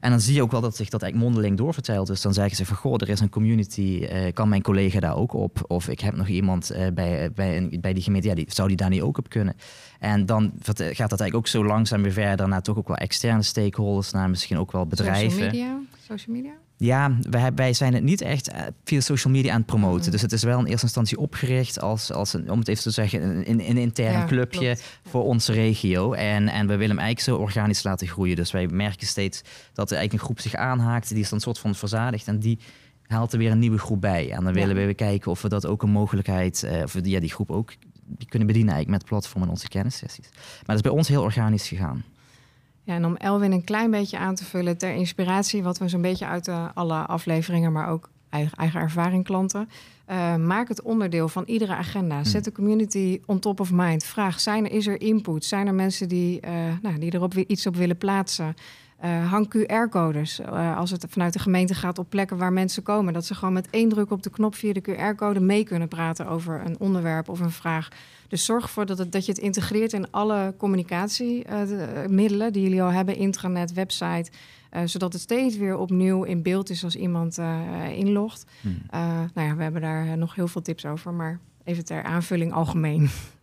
[0.00, 2.06] En dan zie je ook wel dat zich dat eigenlijk mondeling doorvertelt.
[2.06, 5.16] Dus dan zeggen ze van, goh, er is een community, uh, kan mijn collega daar
[5.16, 5.64] ook op?
[5.66, 8.76] Of ik heb nog iemand uh, bij, bij, bij die gemeente, ja, die, zou die
[8.76, 9.56] daar niet ook op kunnen?
[9.98, 13.42] En dan gaat dat eigenlijk ook zo langzaam weer verder naar toch ook wel externe
[13.42, 15.30] stakeholders, naar misschien ook wel bedrijven.
[15.30, 15.78] Social media?
[16.08, 16.52] Social media?
[16.80, 20.04] Ja, wij, wij zijn het niet echt eh, via social media aan het promoten.
[20.04, 20.10] Mm.
[20.10, 22.90] Dus het is wel in eerste instantie opgericht als, als een, om het even te
[22.90, 24.84] zeggen, een, een, een intern Ja, clubje klopt.
[25.08, 26.12] voor onze regio.
[26.12, 28.36] En, en we willen hem eigenlijk zo organisch laten groeien.
[28.36, 31.44] Dus wij merken steeds dat er eigenlijk een groep zich aanhaakt, die is dan een
[31.44, 32.58] soort van verzadigd en die
[33.06, 34.30] haalt er weer een nieuwe groep bij.
[34.30, 34.60] En dan Ja.
[34.60, 37.30] willen we weer kijken of we dat ook een mogelijkheid, eh, of we ja, die
[37.32, 37.72] groep ook
[38.06, 40.28] die kunnen bedienen eigenlijk met platform en onze kennissessies.
[40.32, 42.04] Maar dat is bij ons heel organisch gegaan.
[42.88, 46.00] Ja, en om Elwin een klein beetje aan te vullen ter inspiratie, wat we zo'n
[46.02, 49.68] beetje uit eh, alle afleveringen, maar ook eigen, eigen ervaring klanten.
[50.06, 52.24] eh, maak het onderdeel van iedere agenda.
[52.24, 54.04] Zet de community on top of mind.
[54.04, 55.44] Vraag, zijn er, is er input?
[55.44, 58.54] Zijn er mensen die, eh, nou, die erop iets op willen plaatsen?
[58.98, 63.12] Eh, hang QR-codes eh, als het vanuit de gemeente gaat op plekken waar mensen komen.
[63.12, 66.26] Dat ze gewoon met één druk op de knop via de QR-code mee kunnen praten
[66.26, 67.88] over een onderwerp of een vraag.
[68.28, 72.92] Dus zorg ervoor dat, het, dat je het integreert in alle communicatiemiddelen die jullie al
[72.92, 74.30] hebben, intranet, website.
[74.70, 77.60] eh, zodat het steeds weer opnieuw in beeld is als iemand eh,
[77.92, 78.44] inlogt.
[78.60, 78.82] Hmm.
[78.90, 79.00] Eh,
[79.34, 82.52] nou ja, we hebben daar eh, nog heel veel tips over, maar even ter aanvulling
[82.52, 83.08] algemeen.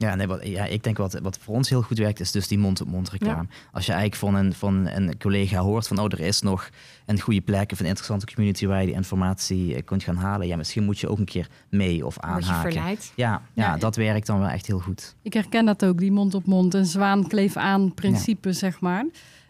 [0.00, 2.48] Ja, nee, wat, ja, ik denk wat, wat voor ons heel goed werkt, is dus
[2.48, 3.48] die mond-op-mond reclame.
[3.72, 6.68] Als je eigenlijk van een, van een collega hoort van, oh, er is nog
[7.06, 10.46] een goede plek of een interessante community waar je die informatie eh, kunt gaan halen.
[10.46, 12.72] Ja, misschien moet je ook een keer mee of Word je aanhaken.
[12.72, 13.12] verleid.
[13.16, 13.76] Ja, ja, Ja.
[13.76, 15.14] dat werkt dan wel echt heel goed.
[15.22, 19.06] Ik herken dat ook, die mond op mond en zwaan kleef aan principe, zeg maar.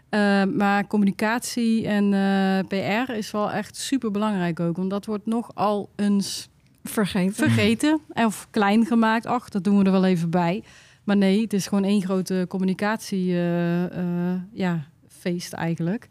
[0.08, 2.66] Eh, maar communicatie en eh,
[3.06, 4.76] PR is wel echt super belangrijk ook.
[4.76, 6.48] Want dat wordt nogal eens
[6.84, 7.34] Vergeten.
[7.34, 9.26] vergeten of klein gemaakt.
[9.26, 10.62] Ach, dat doen we er wel even bij.
[11.04, 16.08] Maar nee, het is gewoon één grote communicatie eh, eh, ja, feest eigenlijk.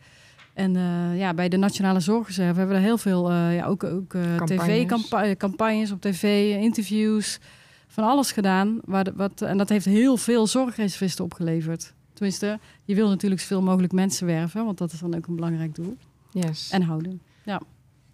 [0.54, 3.84] En eh, ja, bij de Nationale Zorgreserve hebben we er heel veel, eh, ja, ook,
[3.84, 4.88] ook Campagnes.
[5.18, 7.40] tv-campagnes op tv, interviews,
[7.88, 8.80] van alles gedaan.
[8.86, 11.94] Waar de, wat, en dat heeft heel veel zorgreservisten opgeleverd.
[12.14, 15.76] Tenminste, je wil natuurlijk zoveel mogelijk mensen werven, want dat is dan ook een belangrijk
[15.76, 15.98] doel.
[16.32, 16.70] Yes.
[16.72, 17.22] En houden.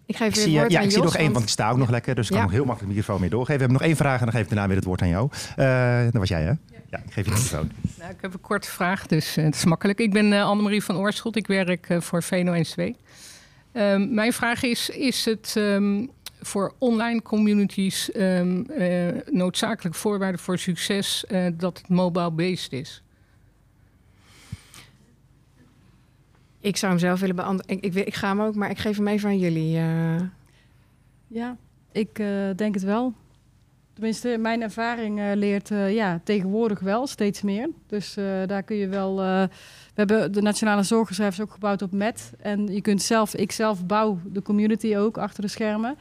[0.06, 1.32] Ik geef Ik weer zie, het eh, woord ja, aan ik zie Jos, nog één,
[1.32, 2.14] want ik sta ook nog lekker.
[2.14, 2.44] Dus ik kan Ja.
[2.44, 3.54] nog heel makkelijk de microfoon mee doorgeven.
[3.54, 5.28] We hebben nog één vraag en dan geef ik daarna weer het woord aan jou.
[5.56, 6.52] Eh dat was jij, hè?
[6.90, 7.70] Ja, ik geef je de microfoon.
[7.98, 9.98] Nou, ik heb een korte vraag, dus eh, het is makkelijk.
[9.98, 12.80] Ik ben eh, Annemarie van Oorschot, ik werk eh, voor VNO-NCW.
[13.72, 16.06] Ehm mijn vraag is, is het ehm,
[16.40, 18.88] voor online communities ehm, eh,
[19.30, 23.02] noodzakelijk voorwaarde voor succes eh, dat het mobile-based is?
[26.66, 27.76] Ik zou hem zelf willen beantwoorden.
[27.76, 29.76] Ik, ik, weet- ik ga hem ook, maar ik geef hem even aan jullie.
[29.76, 30.20] eh.
[31.26, 31.56] Ja,
[31.92, 33.12] ik eh, denk het wel.
[33.92, 37.68] Tenminste, mijn ervaring eh, leert eh, ja, tegenwoordig wel steeds meer.
[37.86, 39.10] Dus eh, daar kun je wel.
[39.20, 39.48] eh, we
[39.94, 42.32] hebben de Nationale Zorgreserve ook gebouwd op MET.
[42.38, 45.96] En je kunt zelf, ik zelf bouw de community ook achter de schermen.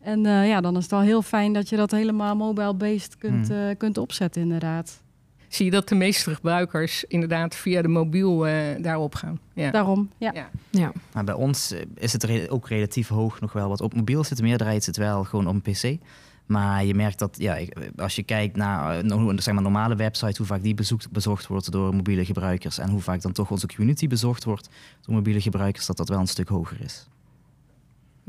[0.00, 3.48] En eh, ja, dan is het wel heel fijn dat je dat helemaal mobile-based kunt,
[3.48, 3.56] Hmm.
[3.68, 5.02] eh, kunt opzetten, inderdaad.
[5.50, 9.38] Zie je dat de meeste gebruikers inderdaad via de mobiel eh, daarop gaan?
[9.54, 9.70] Ja.
[9.70, 10.30] Daarom, ja.
[10.34, 10.50] Ja.
[10.70, 10.92] ja.
[11.12, 13.80] Maar bij ons eh, is het re- ook relatief hoog nog wel wat.
[13.80, 15.98] Op mobiel zit de meerderheid zit wel gewoon op een pc.
[16.46, 20.36] Maar je merkt dat, ja, ik- als je kijkt naar eh, zeg maar, normale websites,
[20.38, 23.66] hoe vaak die bezoekt, bezocht wordt door mobiele gebruikers en hoe vaak dan toch onze
[23.66, 24.68] community bezocht wordt
[25.00, 27.06] door mobiele gebruikers, dat dat wel een stuk hoger is.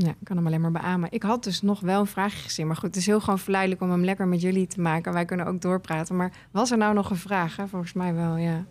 [0.02, 1.12] Ja, ik kan hem alleen maar beamen.
[1.12, 2.68] Ik had dus nog wel een vraagje gezien.
[2.68, 5.14] Maar goed, het is heel gewoon verleidelijk om hem lekker met jullie te maken.
[5.14, 6.16] Wij kunnen ook doorpraten.
[6.16, 7.56] Maar was er nou nog een vraag?
[7.56, 7.68] Hè?
[7.68, 8.66] Volgens mij wel, ja.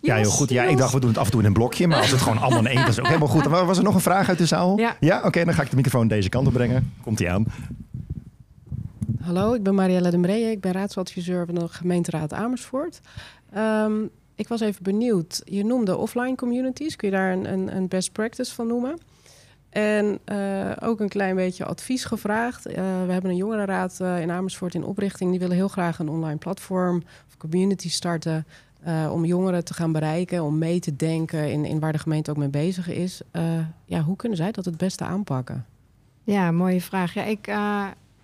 [0.00, 0.50] Ja, heel goed.
[0.50, 1.86] Ja, ik dacht, we doen het af en toe in een blokje.
[1.86, 3.44] Maar als het gewoon allemaal in één is, ook helemaal goed.
[3.44, 4.78] Was er nog een vraag uit de zaal?
[5.00, 5.22] Ja.
[5.24, 5.44] oké.
[5.44, 6.92] dan ga ik de microfoon deze kant op brengen.
[7.02, 7.44] Komt hij aan.
[9.20, 10.50] Hallo, ik ben Marielle de Mree.
[10.50, 13.00] Ik ben raadsadviseur van de gemeenteraad Amersfoort.
[13.52, 13.92] Ehm,
[14.34, 15.42] ik was even benieuwd.
[15.44, 16.96] Je noemde offline communities.
[16.96, 18.98] Kun je daar een, een, een best practice van noemen?
[19.76, 22.66] En eh, ook een klein beetje advies gevraagd.
[22.66, 22.74] Eh,
[23.06, 25.30] we hebben een jongerenraad eh, in Amersfoort in oprichting.
[25.30, 28.46] Die willen heel graag een online platform of community starten.
[29.10, 32.36] om jongeren te gaan bereiken, om mee te denken in, in waar de gemeente ook
[32.36, 33.20] mee bezig is.
[33.84, 35.66] Ja, hoe kunnen zij dat het beste aanpakken?
[36.22, 37.14] Ja, mooie vraag.
[37.14, 37.46] Ja, ik,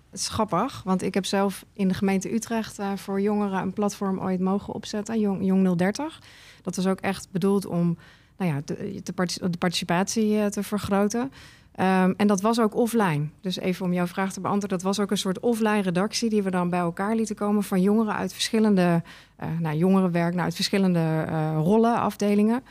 [0.09, 4.19] het is grappig, want ik heb zelf in de gemeente Utrecht voor jongeren een platform
[4.19, 6.21] ooit mogen opzetten, Jong, Jong 030.
[6.61, 7.97] Dat was ook echt bedoeld om
[8.37, 11.31] nou ja, de, de, partic- de participatie eh, te vergroten.
[11.75, 13.27] Ehm, en dat was ook offline.
[13.41, 16.43] Dus even om jouw vraag te beantwoorden, dat was ook een soort offline redactie die
[16.43, 19.01] we dan bij elkaar lieten komen van jongeren uit verschillende,
[19.35, 22.63] eh nou, jongerenwerk, nou, uit verschillende eh, rollen, afdelingen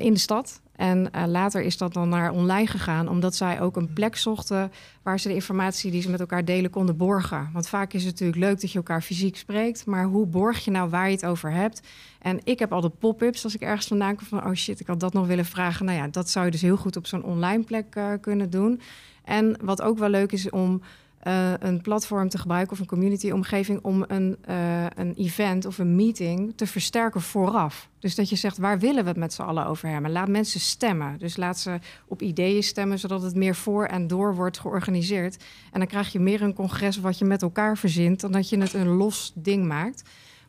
[0.00, 0.60] in de stad.
[0.80, 4.72] En eh, later is dat dan naar online gegaan, omdat zij ook een plek zochten
[5.02, 7.50] waar ze de informatie die ze met elkaar delen konden borgen.
[7.52, 10.70] Want vaak is het natuurlijk leuk dat je elkaar fysiek spreekt, maar hoe borg je
[10.70, 11.82] nou waar je het over hebt?
[12.18, 15.00] En ik heb altijd pop-ups als ik ergens vandaan kom van, oh shit, ik had
[15.00, 15.86] dat nog willen vragen.
[15.86, 18.80] Nou ja, dat zou je dus heel goed op zo'n online plek eh, kunnen doen.
[19.24, 20.82] En wat ook wel leuk is om
[21.20, 25.96] eh, een platform te gebruiken of een community-omgeving om een, eh, een event of een
[25.96, 27.88] meeting te versterken vooraf.
[27.98, 30.10] Dus dat je zegt, waar willen we het met z'n allen over hebben?
[30.10, 31.18] Laat mensen stemmen.
[31.18, 35.36] Dus laat ze op ideeën stemmen, zodat het meer voor en door wordt georganiseerd.
[35.72, 38.58] En dan krijg je meer een congres wat je met elkaar verzint, dan dat je
[38.58, 40.02] het een los ding maakt.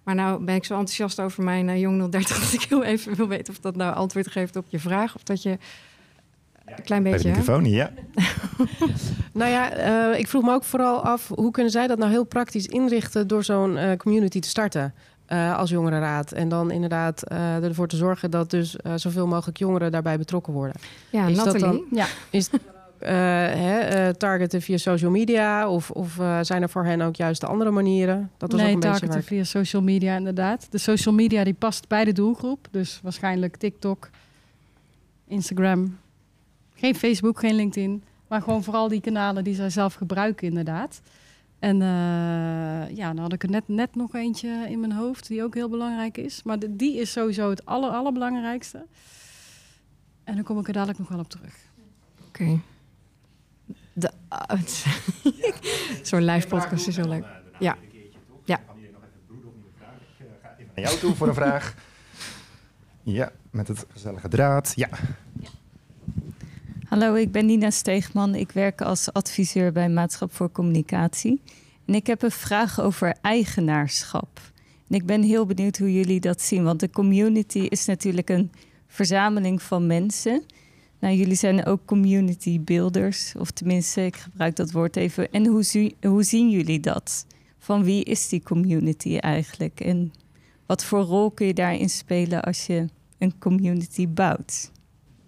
[0.04, 3.16] Maar nou ben ik zo enthousiast over mijn uh, Jong 030 dat ik heel even
[3.16, 5.16] wil weten of dat nou antwoord geeft op je vraag.
[5.16, 5.58] Of dat je
[6.78, 7.32] een klein Bij de beetje.
[7.32, 7.38] hè?
[7.38, 7.92] microfoon, ja.
[9.34, 9.72] Nou ja,
[10.14, 11.28] eh, ik vroeg me ook vooral af...
[11.36, 13.28] hoe kunnen zij dat nou heel praktisch inrichten...
[13.28, 14.94] door zo'n eh, community te starten
[15.26, 16.32] eh, als jongerenraad?
[16.32, 18.32] En dan inderdaad eh, ervoor te zorgen...
[18.32, 20.76] dat dus eh, zoveel mogelijk jongeren daarbij betrokken worden.
[21.10, 21.78] Ja, Is dat Nathalie.
[21.78, 22.62] dan- Ja, Is het
[23.00, 25.70] eh, hè, eh, targeten via social media?
[25.70, 28.32] Of, of eh, zijn er voor hen ook juist de andere manieren?
[28.38, 30.68] Dat was nee, ook een beetje targeten waar via social media inderdaad.
[30.70, 32.68] De social media die past bij de doelgroep.
[32.72, 34.10] Dus waarschijnlijk TikTok,
[35.28, 35.98] Instagram.
[36.82, 38.04] Geen Facebook, geen LinkedIn.
[38.28, 41.02] Maar gewoon vooral die kanalen die zij zelf gebruiken inderdaad.
[41.60, 45.44] En eh, ja, dan had ik er net, net nog eentje in mijn hoofd die
[45.44, 46.44] ook heel belangrijk is.
[46.44, 48.86] Maar de- die is sowieso het aller, allerbelangrijkste.
[50.24, 51.56] En dan kom ik er dadelijk nog wel op terug.
[52.28, 52.60] Oké.
[53.94, 54.86] De- het-
[56.10, 57.26] Zo'n live podcast is heel leuk.
[57.60, 57.78] Ja.
[58.46, 58.60] Ja.
[60.76, 61.76] Naar jou toe voor een vraag.
[63.04, 64.74] Ja, met het gezellige draad.
[64.76, 64.90] Ja,
[66.92, 68.36] Hallo, ik ben Nina Steegman.
[68.36, 71.42] Ik werk als adviseur bij Maatschap voor Communicatie.
[71.86, 74.40] En ik heb een vraag over eigenaarschap.
[74.90, 76.64] En ik ben heel benieuwd hoe jullie dat zien.
[76.64, 78.52] Want de community is natuurlijk een
[78.88, 80.44] verzameling van mensen.
[81.00, 83.34] Nou, jullie zijn ook community builders.
[83.38, 85.32] Of tenminste, ik gebruik dat woord even.
[85.32, 87.26] En hoe, hoe zien jullie dat?
[87.60, 89.80] Van wie is die community eigenlijk?
[89.80, 90.14] En
[90.66, 92.86] wat voor rol kun je daarin spelen als je
[93.18, 94.72] een community bouwt?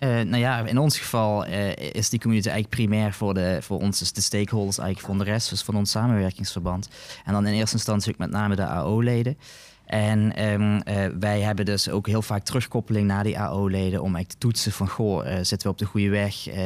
[0.03, 3.79] Eh, nou ja, in ons geval eh, is die community eigenlijk primair voor, de, voor
[3.79, 6.89] ons, dus de stakeholders eigenlijk van de rest, dus van ons samenwerkingsverband.
[7.25, 9.37] En dan in eerste instantie ook met name de AO-leden.
[9.85, 14.29] En ehm, eh, wij hebben dus ook heel vaak terugkoppeling naar die AO-leden om eigenlijk
[14.29, 16.47] te toetsen van, goh, zitten we op de goede weg?
[16.47, 16.63] Eh,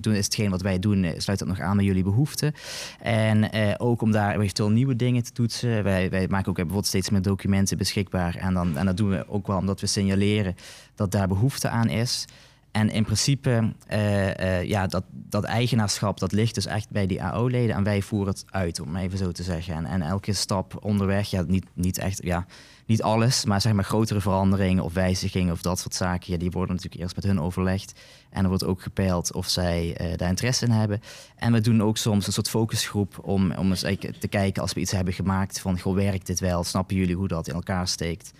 [0.00, 2.54] doen, is hetgeen wat wij doen, sluit dat nog aan bij jullie behoeften?
[3.00, 5.82] En ook om daar eventueel nieuwe dingen te toetsen.
[5.82, 8.36] Wij, wij maken ook bijvoorbeeld steeds meer documenten beschikbaar.
[8.36, 10.56] En, dan, en dat doen we ook wel omdat we signaleren
[10.94, 12.26] dat daar behoefte aan is.
[12.70, 17.22] En in principe, eh, eh, ja, dat, dat eigenaarschap, dat ligt dus echt bij die
[17.22, 17.76] AO-leden.
[17.76, 19.86] En wij voeren het uit, om even zo te zeggen.
[19.86, 22.46] En, elke stap onderweg, ja, niet, niet echt, ja,
[22.86, 26.50] niet alles, maar zeg maar grotere veranderingen of wijzigingen of dat soort zaken, ja, die
[26.50, 28.00] worden natuurlijk eerst met hun overlegd.
[28.30, 31.00] En er wordt ook gepeild of zij eh, daar interesse in hebben.
[31.36, 33.86] En we doen ook soms een soort focusgroep om, om eens
[34.18, 36.64] te kijken als we iets hebben gemaakt van, goh, werkt dit wel?
[36.64, 38.32] Snappen jullie hoe dat in elkaar steekt?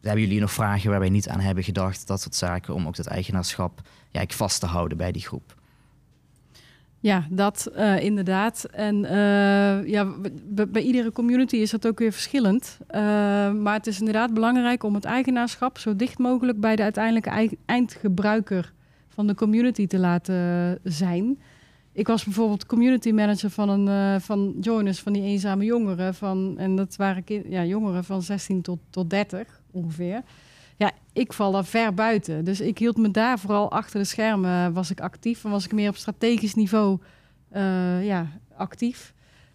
[0.00, 2.06] Hebben jullie nog vragen waar wij niet aan hebben gedacht?
[2.06, 5.58] Dat soort zaken, om ook dat eigenaarschap ja, vast te houden bij die groep.
[7.02, 8.64] Ja, dat eh, inderdaad.
[8.64, 10.06] En eh, ja,
[10.68, 12.78] bij iedere community is dat ook weer verschillend.
[12.86, 13.00] Eh,
[13.52, 17.58] maar het is inderdaad belangrijk om het eigenaarschap zo dicht mogelijk bij de uiteindelijke ei-
[17.66, 18.72] eindgebruiker
[19.08, 21.38] van de community te laten zijn.
[21.92, 26.14] Ik was bijvoorbeeld community manager van een van Joiners, van die eenzame jongeren.
[26.14, 30.22] Van, en dat waren ja, jongeren van 16 tot, tot 30 ongeveer.
[30.76, 32.44] Ja, ik val daar ver buiten.
[32.44, 35.44] Dus ik hield me daar vooral achter de schermen was ik actief.
[35.44, 36.98] En was ik meer op strategisch niveau
[37.50, 39.14] eh, ja, actief.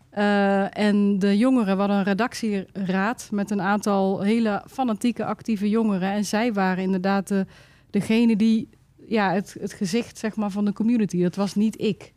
[0.09, 6.11] Eh, en de jongeren, we hadden een redactieraad met een aantal hele fanatieke actieve jongeren.
[6.11, 7.45] En zij waren inderdaad de,
[7.89, 8.69] degene die
[9.07, 11.21] ja, het, het gezicht zeg maar, van de community.
[11.21, 12.13] Dat was niet ik.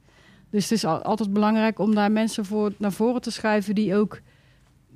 [0.51, 3.97] Dus het is al- altijd belangrijk om daar mensen voor naar voren te schuiven die
[3.97, 4.21] ook,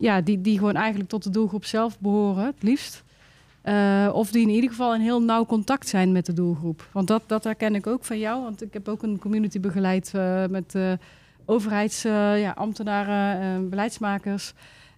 [0.03, 3.03] ja, die, die gewoon eigenlijk tot de doelgroep zelf behoren, het liefst.
[3.62, 6.88] Eh, of die in ieder geval in heel nauw contact zijn met de doelgroep.
[6.93, 8.43] Want dat, dat herken ik ook van jou.
[8.43, 10.93] Want ik heb ook een community begeleid eh, met eh
[11.45, 14.53] overheidsambtenaren, ja, beleidsmakers.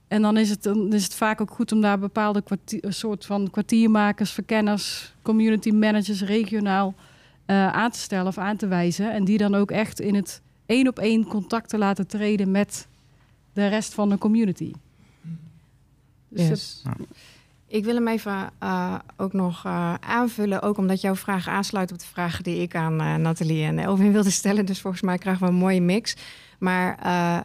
[0.08, 3.26] En dan is, het, dan is het vaak ook goed om daar bepaalde kwartier, soort
[3.26, 6.94] van kwartiermakers, verkenners, community managers regionaal
[7.46, 9.12] aan te stellen of aan te wijzen.
[9.12, 12.88] En die dan ook echt in het één op één contact te laten treden met
[13.52, 14.72] de rest van de community.
[16.34, 16.82] Dus Yes.
[17.74, 21.98] Ik wil hem even eh, ook nog eh, aanvullen, ook omdat jouw vraag aansluit op
[21.98, 24.66] de vragen die ik aan eh, Nathalie en Elvin wilde stellen.
[24.66, 26.16] Dus volgens mij krijgen we een mooie mix.
[26.58, 26.98] Maar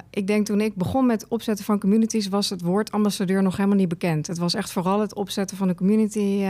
[0.09, 3.77] ik denk toen ik begon met opzetten van communities, was het woord ambassadeur nog helemaal
[3.77, 4.27] niet bekend.
[4.27, 6.45] Het was echt vooral het opzetten van een community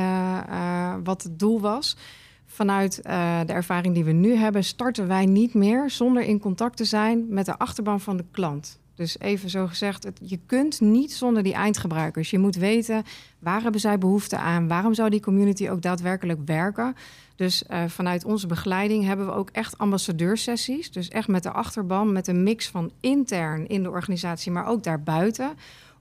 [1.03, 1.97] wat het doel was.
[2.45, 2.99] Vanuit
[3.45, 7.25] de ervaring die we nu hebben, starten wij niet meer zonder in contact te zijn
[7.29, 8.78] met de achterban van de klant.
[8.99, 12.29] Dus even zo gezegd, je kunt niet zonder die eindgebruikers.
[12.29, 13.03] Je moet weten
[13.39, 16.95] waar hebben zij behoefte aan, waarom zou die community ook daadwerkelijk werken.
[17.35, 20.91] Dus uh, vanuit onze begeleiding hebben we ook echt ambassadeursessies.
[20.91, 24.83] Dus echt met de achterban, met een mix van intern in de organisatie, maar ook
[24.83, 25.51] daarbuiten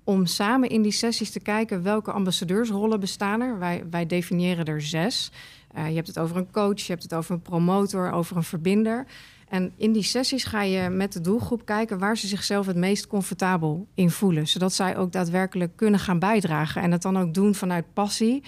[0.04, 3.58] om samen in die sessies te kijken welke ambassadeursrollen bestaan er.
[3.58, 5.30] Wij, wij definiëren er zes.
[5.76, 8.42] Uh, je hebt het over een coach, je hebt het over een promotor, over een
[8.42, 9.06] verbinder.
[9.48, 13.06] En in die sessies ga je met de doelgroep kijken waar ze zichzelf het meest
[13.06, 14.48] comfortabel in voelen.
[14.48, 16.82] Zodat zij ook daadwerkelijk kunnen gaan bijdragen.
[16.82, 18.42] En het dan ook doen vanuit passie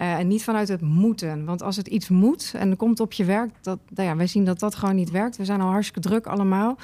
[0.00, 1.44] uh, en niet vanuit het moeten.
[1.44, 4.44] Want als het iets moet en komt op je werk, dat, nou ja, wij zien
[4.44, 5.36] dat dat gewoon niet werkt.
[5.36, 6.78] We zijn al hartstikke druk allemaal.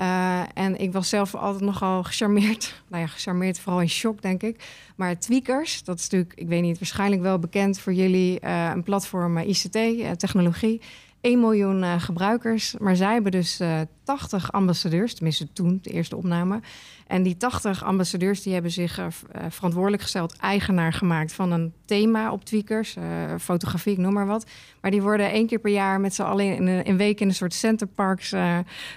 [0.00, 2.74] Uh, en ik was zelf altijd nogal gecharmeerd.
[2.88, 4.64] Nou ja, gecharmeerd, vooral in shock, denk ik.
[4.96, 8.40] Maar Tweakers, dat is natuurlijk, ik weet niet, waarschijnlijk wel bekend voor jullie.
[8.44, 9.78] Uh, een platform ICT,
[10.18, 10.80] technologie.
[11.22, 12.74] 1 miljoen uh, gebruikers.
[12.78, 16.60] Maar zij hebben dus uh, 80 ambassadeurs, tenminste toen, de eerste opname.
[17.06, 19.06] En die 80 ambassadeurs die hebben zich uh,
[19.48, 22.96] verantwoordelijk gesteld, eigenaar gemaakt van een thema op Tweakers,
[23.40, 24.46] fotografie, ik noem maar wat.
[24.80, 27.34] Maar die worden één keer per jaar met z'n allen in een, week in een
[27.34, 28.34] soort centerparks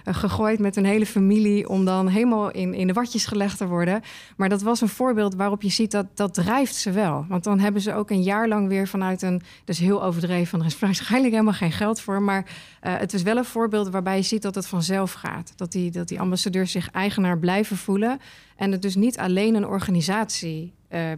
[0.06, 4.02] gegooid met hun hele familie om dan helemaal in, in de watjes gelegd te worden.
[4.38, 7.26] Maar dat was een voorbeeld waarop je ziet dat dat drijft ze wel.
[7.30, 10.66] Want dan hebben ze ook een jaar lang weer vanuit een, dus heel overdreven, er
[10.66, 14.24] is waarschijnlijk helemaal geen geld voor maar uh, het is wel een voorbeeld waarbij je
[14.24, 15.54] ziet dat het vanzelf gaat.
[15.56, 18.20] Dat die, dat die ambassadeurs zich eigenaar blijven voelen.
[18.56, 21.12] En het dus niet alleen een organisatie uh,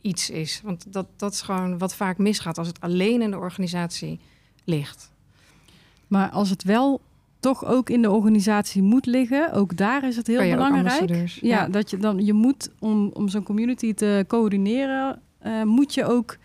[0.00, 0.60] iets is.
[0.64, 4.20] Want dat, dat is gewoon wat vaak misgaat als het alleen in de organisatie
[4.64, 5.10] ligt.
[6.06, 7.00] Maar als het wel
[7.40, 11.28] toch ook in de organisatie moet liggen, ook daar is het heel belangrijk.
[11.28, 15.94] Ja, ja, dat je dan je moet om, om zo'n community te coördineren, uh, moet
[15.94, 16.36] je ook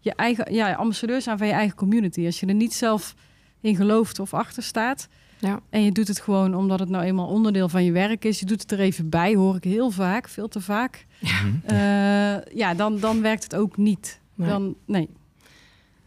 [0.00, 2.24] je eigen ja, ambassadeur zijn van je eigen community.
[2.26, 3.14] Als je er niet zelf
[3.60, 5.08] in gelooft of achter staat.
[5.44, 5.60] Ja.
[5.70, 8.38] En je doet het gewoon omdat het nou eenmaal onderdeel van je werk is.
[8.38, 11.06] Je doet het er even bij, hoor ik heel vaak, veel te vaak.
[11.18, 14.20] Ja, uh, ja dan, dan werkt het ook niet.
[14.34, 14.48] Nee.
[14.48, 15.08] Dan, nee.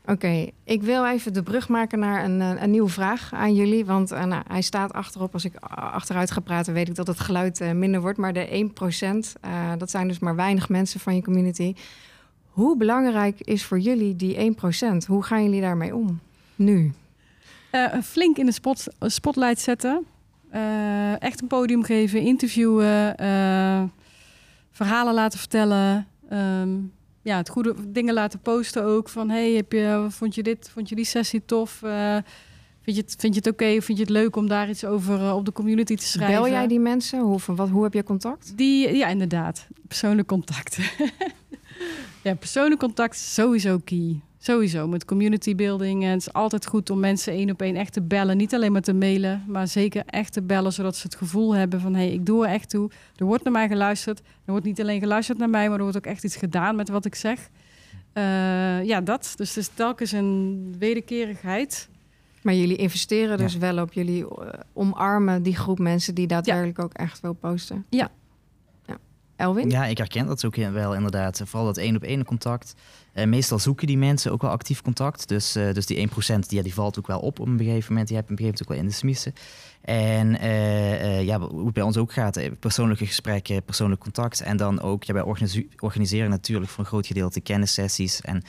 [0.01, 3.55] Oké, okay, ik wil even de brug maken naar een, eh, een nieuwe vraag aan
[3.55, 3.85] jullie.
[3.85, 5.33] Want uh, nou, hij staat achterop.
[5.33, 8.17] Als ik achteruit ga praten, weet ik dat het geluid uh, minder wordt.
[8.17, 8.69] Maar de
[9.37, 9.41] 1%,
[9.77, 11.73] dat zijn dus maar weinig mensen van je community.
[12.49, 14.55] Hoe belangrijk is voor jullie die
[15.03, 15.07] 1%?
[15.07, 16.19] Hoe gaan jullie daarmee om
[16.55, 16.93] nu?
[17.77, 20.05] Uh, flink in de spot, spotlight zetten.
[20.53, 23.15] Uh, echt een podium geven, interviewen,
[24.71, 26.07] verhalen laten vertellen.
[26.33, 29.09] Um, ja, het goede dingen laten posten ook.
[29.09, 31.81] Van hey, heb je, vond je dit, vond je die sessie tof?
[32.81, 33.63] vind je het, vind je het oké?
[33.63, 33.81] Okay?
[33.81, 36.41] Vind je het leuk om daar iets over op de community te schrijven?
[36.41, 37.19] Bel jij die mensen?
[37.19, 38.57] Hoe, van wat, hoe heb je contact?
[38.57, 39.67] Die, ja, inderdaad.
[39.87, 40.77] Persoonlijk contact.
[42.23, 44.21] ja, persoonlijk contact sowieso key.
[44.47, 46.03] Sowieso, met community building.
[46.03, 48.37] En het is altijd goed om mensen één op één echt te bellen.
[48.37, 50.73] Niet alleen maar te mailen, maar zeker echt te bellen.
[50.73, 52.91] Zodat ze het gevoel hebben van, hé, hey, ik doe er echt toe.
[53.15, 54.19] Er wordt naar mij geluisterd.
[54.19, 56.89] Er wordt niet alleen geluisterd naar mij, maar er wordt ook echt iets gedaan met
[56.89, 57.49] wat ik zeg.
[58.13, 59.33] Uh, ja, dat.
[59.35, 61.89] Dus het is telkens een wederkerigheid.
[62.41, 63.59] Maar jullie investeren dus ja.
[63.59, 66.83] wel op jullie uh, omarmen die groep mensen die daadwerkelijk ja.
[66.83, 67.85] ook echt wil posten.
[67.89, 68.11] Ja.
[68.85, 68.97] ja.
[69.35, 69.69] Elwin?
[69.69, 71.41] Ja, ik herken dat ook wel inderdaad.
[71.45, 72.75] Vooral dat één op één contact.
[73.17, 75.27] Uh, meestal zoeken die mensen ook wel actief contact.
[75.27, 76.11] Dus, uh, dus die 1%
[76.47, 78.07] die, ja, die valt ook wel op op een gegeven moment.
[78.07, 79.33] Die heb je een gegeven ook wel in de smissen.
[79.81, 84.41] En uh, ja, hoe het bij ons ook gaat, persoonlijke gesprekken, persoonlijk contact.
[84.41, 85.23] En dan ook, ja, wij
[85.79, 88.43] organiseren natuurlijk voor een groot gedeelte kennissessies en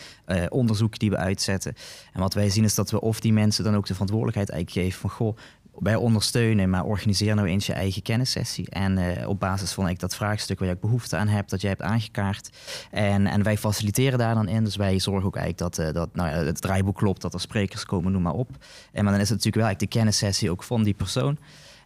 [0.48, 1.74] onderzoeken die we uitzetten.
[2.12, 4.86] En wat wij zien is dat we of die mensen dan ook de verantwoordelijkheid eigenlijk
[4.86, 5.36] geven van, goh,
[5.80, 8.70] bij ondersteunen, maar organiseer nou eens je eigen kennissessie.
[8.70, 11.82] En uh, op basis van dat vraagstuk waar ook behoefte aan hebt, dat jij hebt
[11.82, 12.50] aangekaart.
[12.90, 14.64] En, en wij faciliteren daar dan in.
[14.64, 17.84] Dus wij zorgen ook eigenlijk dat, uh, dat nou het draaiboek klopt, dat er sprekers
[17.84, 18.50] komen, noem maar op.
[18.92, 21.38] En maar dan is het natuurlijk wel eigenlijk de kennissessie ook van die persoon.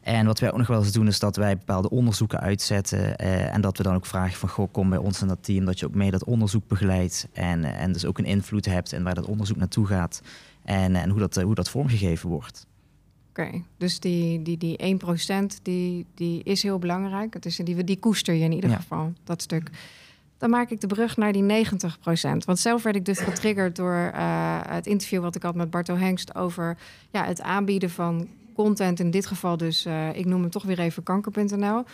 [0.02, 2.98] En wat wij ook nog wel eens doen, is dat wij bepaalde onderzoeken uitzetten.
[2.98, 5.64] Uh, en dat we dan ook vragen van, goh, kom bij ons in dat team,
[5.64, 7.28] dat je ook mee dat onderzoek begeleidt.
[7.32, 10.22] En, en dus ook een invloed hebt en waar dat onderzoek naartoe gaat.
[10.64, 12.66] En, en hoe, dat, hoe dat vormgegeven wordt.
[13.32, 13.64] Oké, okay.
[13.76, 17.34] dus die, die, die 1% die, die is heel belangrijk.
[17.34, 18.76] Het is, die, die koester je in ieder ja.
[18.76, 19.70] geval, dat stuk.
[20.38, 21.66] Dan maak ik de brug naar die 90%.
[22.44, 25.96] Want zelf werd ik dus getriggerd door uh, het interview wat ik had met Barto
[25.96, 26.76] Hengst over
[27.10, 29.00] ja, het aanbieden van content.
[29.00, 31.84] In dit geval dus, uh, ik noem hem toch weer even kanker.nl.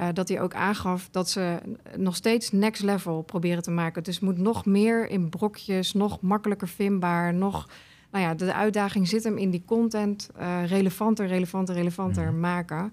[0.00, 1.58] Uh, dat hij ook aangaf dat ze
[1.96, 4.02] nog steeds next level proberen te maken.
[4.02, 7.68] Dus het moet nog meer in brokjes, nog makkelijker vindbaar, nog
[8.10, 12.40] nou ja, de uitdaging zit hem in die content uh, relevanter, relevanter, relevanter mm.
[12.40, 12.92] maken.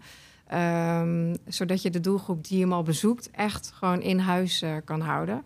[0.54, 5.02] Um, zodat je de doelgroep die hem al bezoekt echt gewoon in huis uh, kan
[5.02, 5.44] houden.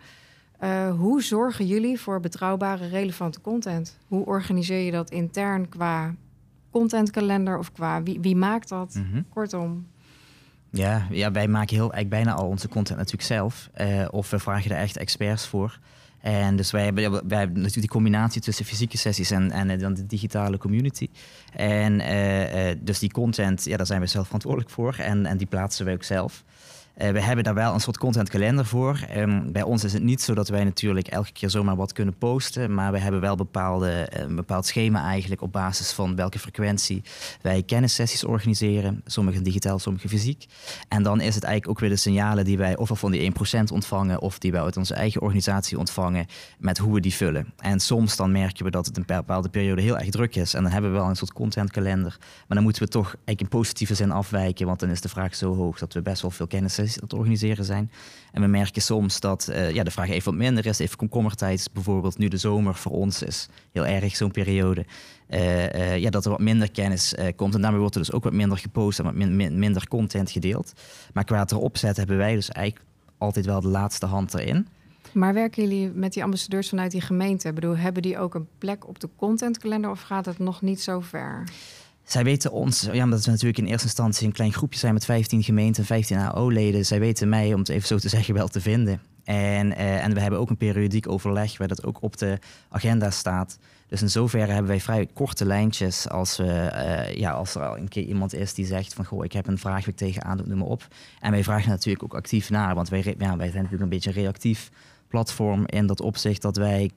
[0.63, 3.97] Uh, hoe zorgen jullie voor betrouwbare, relevante content?
[4.07, 6.15] Hoe organiseer je dat intern qua
[6.71, 8.95] contentkalender of qua wie, wie maakt dat?
[8.95, 9.25] Mm -hmm.
[9.29, 9.87] Kortom.
[10.69, 13.69] Ja, ja, wij maken heel, eigenlijk bijna al onze content natuurlijk zelf.
[13.81, 15.79] Uh, of we vragen er echt experts voor.
[16.27, 20.57] En dus wij hebben, natuurlijk die combinatie tussen fysieke sessies en, en dan de digitale
[20.57, 21.09] community.
[21.53, 24.95] En uh, dus die content, ja, daar zijn we zelf verantwoordelijk voor.
[24.97, 26.43] En, en die plaatsen wij ook zelf.
[27.01, 28.99] Uh, we hebben daar wel een soort contentkalender voor.
[29.15, 32.17] Um, bij ons is het niet zo dat wij natuurlijk elke keer zomaar wat kunnen
[32.17, 32.73] posten.
[32.73, 37.03] Maar we hebben wel bepaalde, een bepaald schema eigenlijk op basis van welke frequentie
[37.41, 39.01] wij kennissessies organiseren.
[39.05, 40.45] Sommige digitaal, sommige fysiek.
[40.87, 43.71] En dan is het eigenlijk ook weer de signalen die wij ofwel van die 1%
[43.71, 46.25] ontvangen of die wij uit onze eigen organisatie ontvangen
[46.57, 47.53] met hoe we die vullen.
[47.57, 50.53] En soms dan merken we dat het een bepaalde periode heel erg druk is.
[50.53, 52.15] En dan hebben we wel een soort contentkalender.
[52.19, 54.65] Maar dan moeten we toch eigenlijk in positieve zin afwijken.
[54.65, 57.65] Want dan is de vraag zo hoog dat we best wel veel kennis het organiseren
[57.65, 57.91] zijn.
[58.31, 60.79] En we merken soms dat uh, ja, de vraag even wat minder is.
[60.79, 64.85] Even komkommertijd bijvoorbeeld, nu de zomer voor ons is heel erg zo'n periode.
[65.29, 67.55] Uh, uh, ja, dat er wat minder kennis komt.
[67.55, 70.31] En daarmee wordt er dus ook wat minder gepost en wat min, min, minder content
[70.31, 70.73] gedeeld.
[71.13, 72.85] Maar qua het erop zetten hebben wij dus eigenlijk
[73.17, 74.67] altijd wel de laatste hand erin.
[75.13, 77.47] Maar werken jullie met die ambassadeurs vanuit die gemeente?
[77.47, 80.81] Ik bedoel, hebben die ook een plek op de contentkalender of gaat het nog niet
[80.81, 81.43] zo ver?
[82.07, 85.05] Zij weten ons, ja, omdat we natuurlijk in eerste instantie een klein groepje zijn met
[85.05, 86.85] 15 gemeenten, 15 AO-leden.
[86.85, 89.01] Zij weten mij, om het even zo te zeggen, wel te vinden.
[89.23, 92.39] En, uh, en we hebben ook een periodiek overleg waar dat ook op de
[92.69, 93.59] agenda staat.
[93.87, 97.77] Dus in zoverre hebben wij vrij korte lijntjes als, we, uh, ja, als er al
[97.77, 100.37] een keer iemand is die zegt van goh, ik heb een vraag waar ik tegenaan
[100.37, 100.87] doe, noem maar op.
[101.19, 104.11] En wij vragen natuurlijk ook actief naar, want wij, ja, wij zijn natuurlijk een beetje
[104.11, 104.71] reactief
[105.07, 106.91] platform in dat opzicht dat wij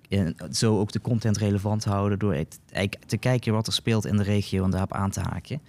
[0.51, 2.37] zo ook de content relevant houden door
[3.07, 5.61] te kijken wat er speelt in de regio en daarop aan te haken.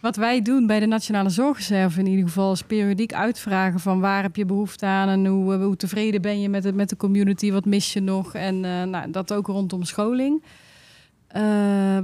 [0.00, 4.22] Wat wij doen bij de Nationale Zorgreserve in ieder geval is periodiek uitvragen van waar
[4.22, 7.52] heb je behoefte aan en hoe, eh, tevreden ben je met, het, met de community,
[7.52, 10.42] wat mis je nog en uh, nou, dat ook rondom scholing.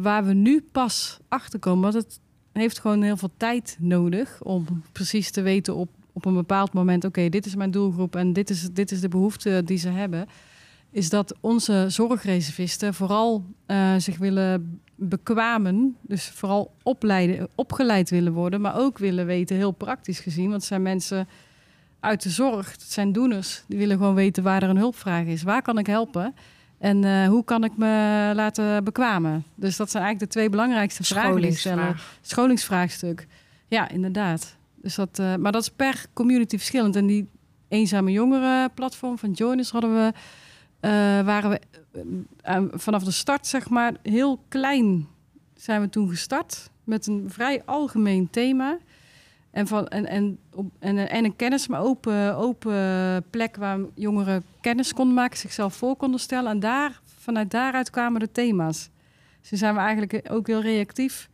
[0.01, 2.21] Waar we nu pas achter komen, want het
[2.53, 7.05] heeft gewoon heel veel tijd nodig om precies te weten op op een bepaald moment,
[7.05, 10.27] oké, dit is mijn doelgroep en dit is, dit is de behoefte die ze hebben,
[10.91, 18.61] is dat onze zorgreservisten vooral uh, zich willen bekwamen, dus vooral opleiden, opgeleid willen worden,
[18.61, 21.29] maar ook willen weten, heel praktisch gezien, want het zijn mensen
[22.01, 25.43] uit de zorg, het zijn doeners, die willen gewoon weten waar er een hulpvraag is.
[25.43, 26.35] Waar kan ik helpen?
[26.79, 29.45] En uh, hoe kan ik me laten bekwamen?
[29.55, 31.97] Dus dat zijn eigenlijk de twee belangrijkste vragen die stellen.
[32.21, 33.27] Scholingsvraagstuk.
[33.69, 34.57] Ja, inderdaad.
[34.83, 36.97] Dus dat, uh, maar dat is per community verschillend.
[36.97, 37.29] En die
[37.69, 40.13] eenzame jongeren platform van Joiners hadden we,
[40.81, 40.91] uh,
[41.25, 41.61] waren we
[42.49, 45.09] uh, vanaf de start, zeg maar, heel klein
[45.55, 46.71] zijn we toen gestart.
[46.85, 48.79] Met een vrij algemeen thema.
[49.51, 54.45] En, van, en, en, op, en, en een kennis, maar open, open plek waar jongeren
[54.61, 56.51] kennis konden maken, zichzelf voor konden stellen.
[56.51, 58.91] En daar, vanuit daaruit kwamen de thema's.
[59.49, 61.31] Dus zijn we eigenlijk ook heel reactief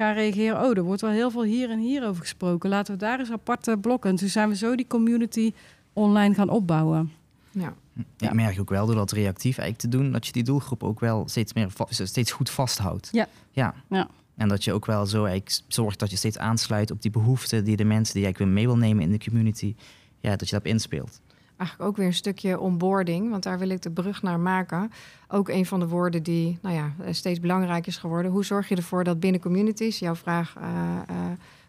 [0.00, 0.62] gaan reageren.
[0.62, 2.70] Oh, er wordt wel heel veel hier en hier over gesproken.
[2.70, 4.10] Laten we daar eens aparte blokken.
[4.10, 5.52] En toen zijn we zo die community
[5.92, 7.12] online gaan opbouwen.
[7.50, 7.74] Ja.
[8.18, 11.00] Ik merk ook wel door dat reactief eigenlijk te doen, dat je die doelgroep ook
[11.00, 13.08] wel steeds meer steeds goed vasthoudt.
[13.12, 13.28] Ja.
[13.50, 13.74] ja.
[13.88, 14.08] ja.
[14.36, 17.64] En dat je ook wel zo eigenlijk zorgt dat je steeds aansluit op die behoeften
[17.64, 19.74] die de mensen die eigenlijk mee wil nemen in de community,
[20.20, 21.20] ja, dat je daarop inspeelt
[21.60, 24.90] eigenlijk ook weer een stukje onboarding, want daar wil ik de brug naar maken.
[25.28, 28.30] Ook een van de woorden die nou ja, steeds belangrijk is geworden.
[28.30, 30.64] Hoe zorg je ervoor dat binnen communities, jouw vraag uh,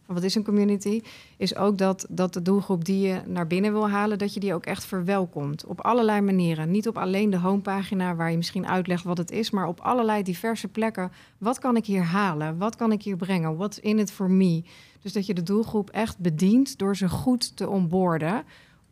[0.05, 1.01] van wat is een community,
[1.37, 4.53] is ook dat, dat de doelgroep die je naar binnen wil halen, dat je die
[4.53, 5.65] ook echt verwelkomt.
[5.65, 6.71] Op allerlei manieren.
[6.71, 10.23] Niet op alleen de homepagina waar je misschien uitlegt wat het is, maar op allerlei
[10.23, 11.11] diverse plekken.
[11.37, 12.57] Wat kan ik hier halen?
[12.57, 13.57] Wat kan ik hier brengen?
[13.57, 14.63] What's in it for me?
[15.01, 18.43] Dus dat je de doelgroep echt bedient door ze goed te onboorden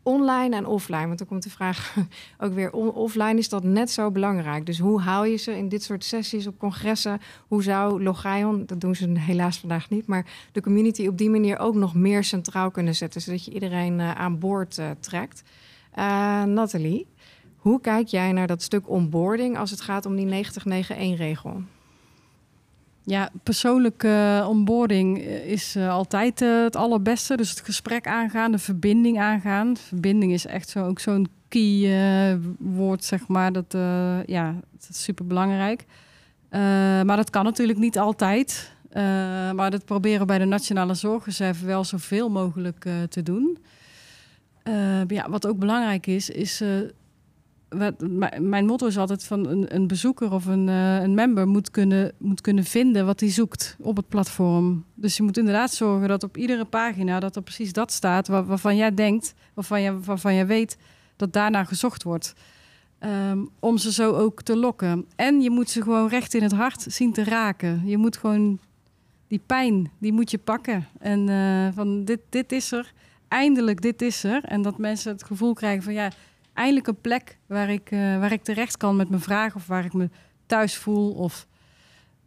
[0.09, 1.07] online en offline?
[1.07, 1.95] Want dan komt de vraag
[2.43, 4.65] ook weer, offline is dat net zo belangrijk.
[4.65, 7.21] Dus hoe haal je ze in dit soort sessies op congressen?
[7.47, 11.59] Hoe zou Logion, dat doen ze helaas vandaag niet, maar de community op die manier
[11.59, 15.43] ook nog meer centraal kunnen zetten, zodat je iedereen uh, aan boord uh, trekt?
[15.95, 17.07] Uh, Nathalie,
[17.57, 21.61] hoe kijk jij naar dat stuk onboarding als het gaat om die 90-9-1-regel?
[23.09, 27.37] Ja, persoonlijke onboarding is uh, altijd het allerbeste.
[27.37, 29.77] Dus het gesprek aangaan, de verbinding aangaan.
[29.77, 33.51] Verbinding is echt zo, ook zo'n key woord, zeg maar.
[33.51, 33.77] Dat,
[34.25, 34.55] ja,
[34.89, 35.85] is super belangrijk.
[37.05, 38.73] maar dat kan natuurlijk niet altijd.
[39.55, 43.57] maar dat proberen we bij de Nationale Zorgreserve wel zoveel mogelijk te doen.
[45.07, 46.63] ja, wat ook belangrijk is, is
[48.39, 52.11] mijn motto is altijd van een, een bezoeker of een, uh, een member moet kunnen,
[52.17, 54.85] moet kunnen vinden wat hij zoekt op het platform.
[54.93, 58.45] Dus je moet inderdaad zorgen dat op iedere pagina dat er precies dat staat waar,
[58.45, 60.77] waarvan jij denkt, waarvan je, waarvan jij weet
[61.15, 62.33] dat daarna gezocht wordt.
[62.99, 65.05] Um, om ze zo ook te lokken.
[65.15, 67.81] En je moet ze gewoon recht in het hart zien te raken.
[67.85, 68.59] Je moet gewoon
[69.27, 70.87] die pijn, die moet je pakken.
[70.99, 72.93] En eh, van dit, dit is er,
[73.27, 74.43] eindelijk dit is er.
[74.43, 76.11] En dat mensen het gevoel krijgen van ja,
[76.59, 79.85] eindelijk een plek waar ik, uh, waar ik terecht kan met mijn vragen of waar
[79.85, 80.09] ik me
[80.45, 81.11] thuis voel.
[81.11, 81.47] Of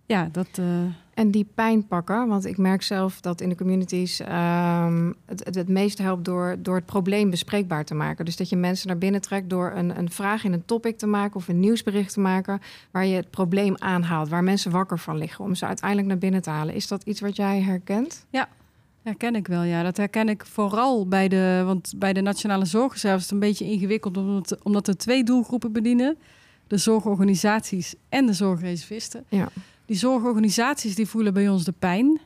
[0.07, 0.49] ja, dat.
[0.61, 0.66] Uh...
[1.14, 5.55] En die pijn pakken, want ik merk zelf dat in de communities um, het, het,
[5.55, 8.24] het meest helpt door, door het probleem bespreekbaar te maken.
[8.24, 11.07] Dus dat je mensen naar binnen trekt door een, een vraag in een topic te
[11.07, 12.61] maken of een nieuwsbericht te maken
[12.91, 16.43] waar je het probleem aanhaalt, waar mensen wakker van liggen om ze uiteindelijk naar binnen
[16.43, 16.74] te halen.
[16.74, 18.26] Is dat iets wat jij herkent?
[18.30, 18.49] Ja,
[19.03, 19.82] Herken ik wel, ja.
[19.82, 23.64] Dat herken ik vooral bij de, want bij de nationale zorgreserve is het een beetje
[23.64, 26.16] ingewikkeld omdat, omdat er twee doelgroepen bedienen.
[26.66, 29.24] De zorgorganisaties en de zorgreservisten.
[29.28, 29.48] Ja.
[29.86, 32.20] Die zorgorganisaties die voelen bij ons de pijn.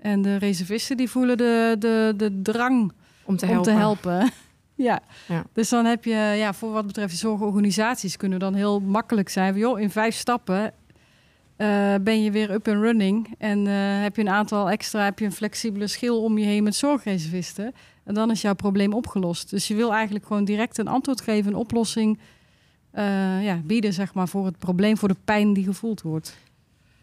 [0.00, 2.92] En de reservisten die voelen de, de, de drang
[3.24, 3.72] om te om helpen.
[3.72, 4.30] Te helpen.
[4.74, 5.00] ja.
[5.28, 5.44] Ja.
[5.52, 9.52] dus dan heb je, ja, voor wat betreft de zorgorganisaties, kunnen dan heel makkelijk zijn.
[9.52, 10.72] Van, joh, in vijf stappen
[11.56, 13.34] uh, ben je weer up and running.
[13.38, 16.62] En uh, heb je een aantal extra, heb je een flexibele schil om je heen
[16.62, 17.74] met zorgreservisten.
[18.04, 19.50] En dan is jouw probleem opgelost.
[19.50, 22.18] Dus je wil eigenlijk gewoon direct een antwoord geven, een oplossing
[22.94, 26.38] uh, ja, bieden, zeg maar, voor het probleem, voor de pijn die gevoeld wordt.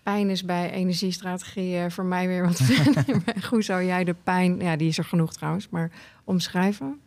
[0.04, 2.60] Pijn is bij energiestrategie voor mij weer wat
[3.50, 5.92] Hoe zou jij de pijn, ja, die is er genoeg trouwens, maar
[6.24, 7.00] omschrijven?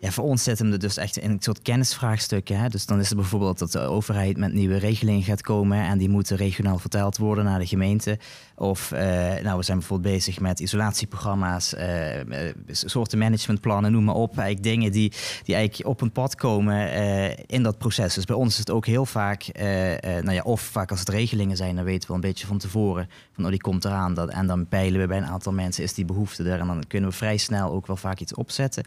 [0.00, 2.48] Ja, voor ons zit hem dus echt in een soort kennisvraagstuk.
[2.48, 2.68] Hè?
[2.68, 6.08] Dus dan is het bijvoorbeeld dat de overheid met nieuwe regelingen gaat komen en die
[6.08, 8.18] moeten regionaal verteld worden naar de gemeente.
[8.58, 8.98] Of uh,
[9.42, 11.80] nou, we zijn bijvoorbeeld bezig met isolatieprogramma's, uh,
[12.70, 14.38] soorten managementplannen, noem maar op.
[14.38, 15.12] Eigenlijk dingen die,
[15.44, 16.90] die eigenlijk op een pad komen
[17.46, 18.14] in dat proces.
[18.14, 19.50] Dus bij ons is het ook heel vaak,
[20.02, 23.08] nou ja, of vaak als het regelingen zijn, dan weten we een beetje van tevoren
[23.32, 24.14] van oh, die komt eraan.
[24.14, 26.60] Dat, en dan peilen we bij een aantal mensen, is die behoefte er?
[26.60, 28.84] En dan kunnen we vrij snel ook wel vaak iets opzetten.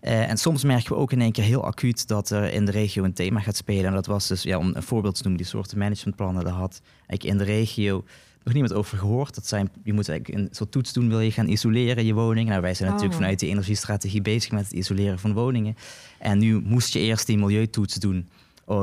[0.00, 3.04] en soms merken we ook in één keer heel acuut dat er in de regio
[3.04, 3.84] een thema gaat spelen.
[3.84, 6.44] En dat was dus, ja, om een voorbeeld te noemen, die soorten managementplannen.
[6.44, 8.04] Daar had eigenlijk in de regio
[8.46, 9.34] nog niemand over gehoord.
[9.34, 12.48] Dat zijn, je moet eigenlijk een soort toets doen, wil je gaan isoleren je woning.
[12.48, 13.20] Nou, wij zijn natuurlijk Oh.
[13.20, 15.76] vanuit de energiestrategie bezig met het isoleren van woningen.
[16.18, 18.28] En nu moest je eerst die milieutoets doen.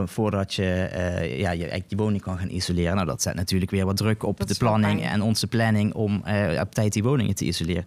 [0.05, 2.95] voordat je, eh, ja, je je woning kan gaan isoleren.
[2.95, 6.21] Nou, dat zet natuurlijk weer wat druk op Dat de planning en onze planning om
[6.23, 7.85] eh, op tijd die woningen te isoleren.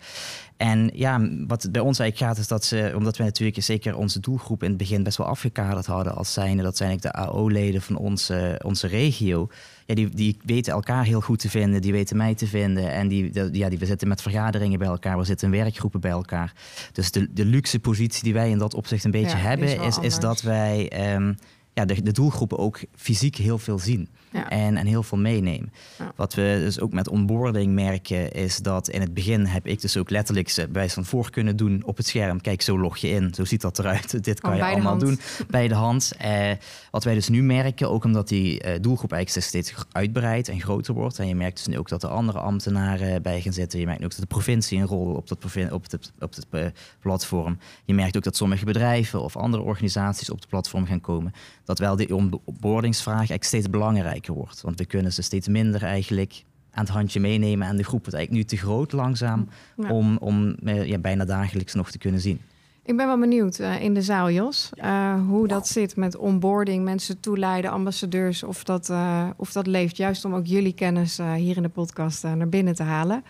[0.56, 4.20] En ja, wat bij ons eigenlijk gaat, is dat ze, omdat we natuurlijk zeker onze
[4.20, 7.82] doelgroep in het begin best wel afgekaderd hadden als zijnde, dat zijn eigenlijk de AO-leden
[7.82, 9.48] van onze, onze regio.
[9.86, 12.92] Ja, die, die weten elkaar heel goed te vinden, die weten mij te vinden.
[12.92, 16.00] En die, de- ja, die, we zitten met vergaderingen bij elkaar, we zitten in werkgroepen
[16.00, 16.52] bij elkaar.
[16.92, 19.70] Dus de, de luxe positie die wij in dat opzicht een beetje Ja, die is
[19.72, 21.32] hebben, is, is dat wij ehm,
[21.76, 24.08] ja, de, de doelgroepen ook fysiek heel veel zien.
[24.32, 24.50] Ja.
[24.50, 25.72] En, en heel veel meenemen.
[25.98, 26.12] Ja.
[26.16, 29.96] Wat we dus ook met onboarding merken, is dat in het begin heb ik dus
[29.96, 32.40] ook letterlijk ze bij van voor kunnen doen op het scherm.
[32.40, 34.24] Kijk, zo log je in, zo ziet dat eruit.
[34.24, 35.00] Dit kan je allemaal hand.
[35.00, 35.18] doen
[35.48, 36.12] bij de hand.
[36.18, 36.50] Eh,
[36.90, 40.94] wat wij dus nu merken, ook omdat die eh, doelgroep eigenlijk steeds uitbreidt en groter
[40.94, 41.18] wordt.
[41.18, 43.80] En je merkt dus nu ook dat er andere ambtenaren bij gaan zitten.
[43.80, 46.66] Je merkt ook dat de provincie een rol op dat, op het, op het eh,
[47.00, 47.58] platform.
[47.84, 51.32] Je merkt ook dat sommige bedrijven of andere organisaties op het platform gaan komen.
[51.66, 54.60] Dat wel die onboardingsvraag eigenlijk steeds belangrijker wordt.
[54.60, 57.68] Want we kunnen ze steeds minder eigenlijk aan het handje meenemen.
[57.68, 59.90] En de groep wordt eigenlijk nu te groot langzaam Ja.
[59.90, 62.40] om, om eh, ja, bijna dagelijks nog te kunnen zien.
[62.82, 66.84] Ik ben wel benieuwd eh, in de zaal, Jos, eh, hoe dat zit met onboarding,
[66.84, 69.96] mensen toeleiden, ambassadeurs, of dat, eh, of dat leeft.
[69.96, 73.24] Juist om ook jullie kennis eh, hier in de podcast naar binnen te halen.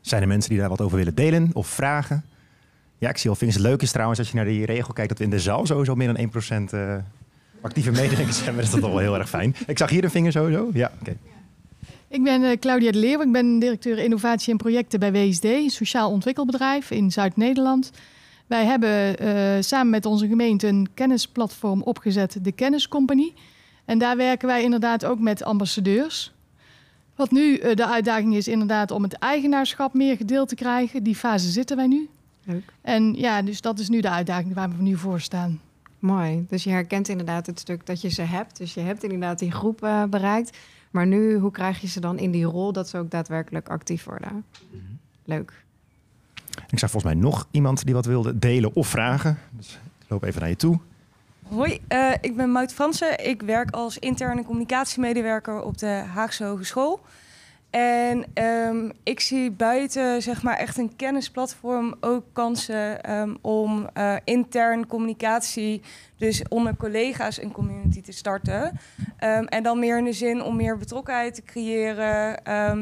[0.00, 2.24] Zijn er mensen die daar wat over willen delen of vragen?
[2.98, 3.56] Ja, ik zie al vingers.
[3.56, 5.66] Het leuk is trouwens, als je naar die regel kijkt, dat we in de zaal
[5.66, 6.30] sowieso meer dan
[6.66, 6.96] 1% eh
[7.60, 8.64] actieve mededenkers hebben.
[8.64, 9.54] Dat is toch wel heel erg fijn.
[9.66, 10.70] Ik zag hier een vinger sowieso.
[10.72, 11.16] Ja, oké.
[12.08, 13.20] Ik ben eh, Claudia de Leeuw.
[13.20, 17.90] Ik ben directeur innovatie en projecten bij WSD, een sociaal ontwikkelbedrijf in Zuid-Nederland.
[18.46, 23.32] Wij hebben eh, samen met onze gemeente een kennisplatform opgezet, de Kenniscompany.
[23.84, 26.34] En daar werken wij inderdaad ook met ambassadeurs.
[27.14, 31.02] Wat nu de uitdaging is inderdaad om het eigenaarschap meer gedeeld te krijgen.
[31.02, 32.08] Die fase zitten wij nu.
[32.46, 32.72] Leuk.
[32.80, 35.60] En ja, dus dat is nu de uitdaging waar we nu voor staan.
[35.98, 36.44] Mooi.
[36.48, 38.56] Dus je herkent inderdaad het stuk dat je ze hebt.
[38.56, 40.56] Dus je hebt inderdaad die groep eh, bereikt.
[40.90, 44.04] Maar nu, hoe krijg je ze dan in die rol dat ze ook daadwerkelijk actief
[44.04, 44.44] worden?
[45.24, 45.64] Leuk.
[46.70, 49.38] Ik zag volgens mij nog iemand die wat wilde delen of vragen.
[49.50, 50.78] Dus ik loop even naar je toe.
[51.48, 53.28] Hoi, eh, ik ben Maud Fransen.
[53.28, 57.00] Ik werk als interne communicatiemedewerker op de Haagse Hogeschool.
[57.76, 64.16] En ehm, ik zie buiten zeg maar, echt een kennisplatform ook kansen ehm, om eh,
[64.24, 65.82] intern communicatie,
[66.18, 68.78] dus onder collega's een community te starten.
[69.18, 72.40] Ehm, en dan meer in de zin om meer betrokkenheid te creëren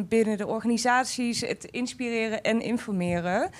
[0.09, 3.51] binnen de organisaties, het inspireren en informeren.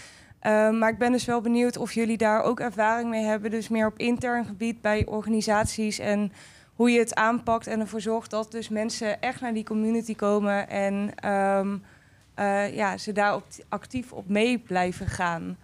[0.79, 3.51] Maar ik ben dus wel benieuwd of jullie daar ook ervaring mee hebben.
[3.51, 6.33] Dus meer op intern gebied bij organisaties en
[6.75, 10.69] hoe je het aanpakt en ervoor zorgt dat dus mensen echt naar die community komen
[10.69, 11.77] en ehm,
[12.35, 15.57] eh, ja, ze daar op, actief op mee blijven gaan.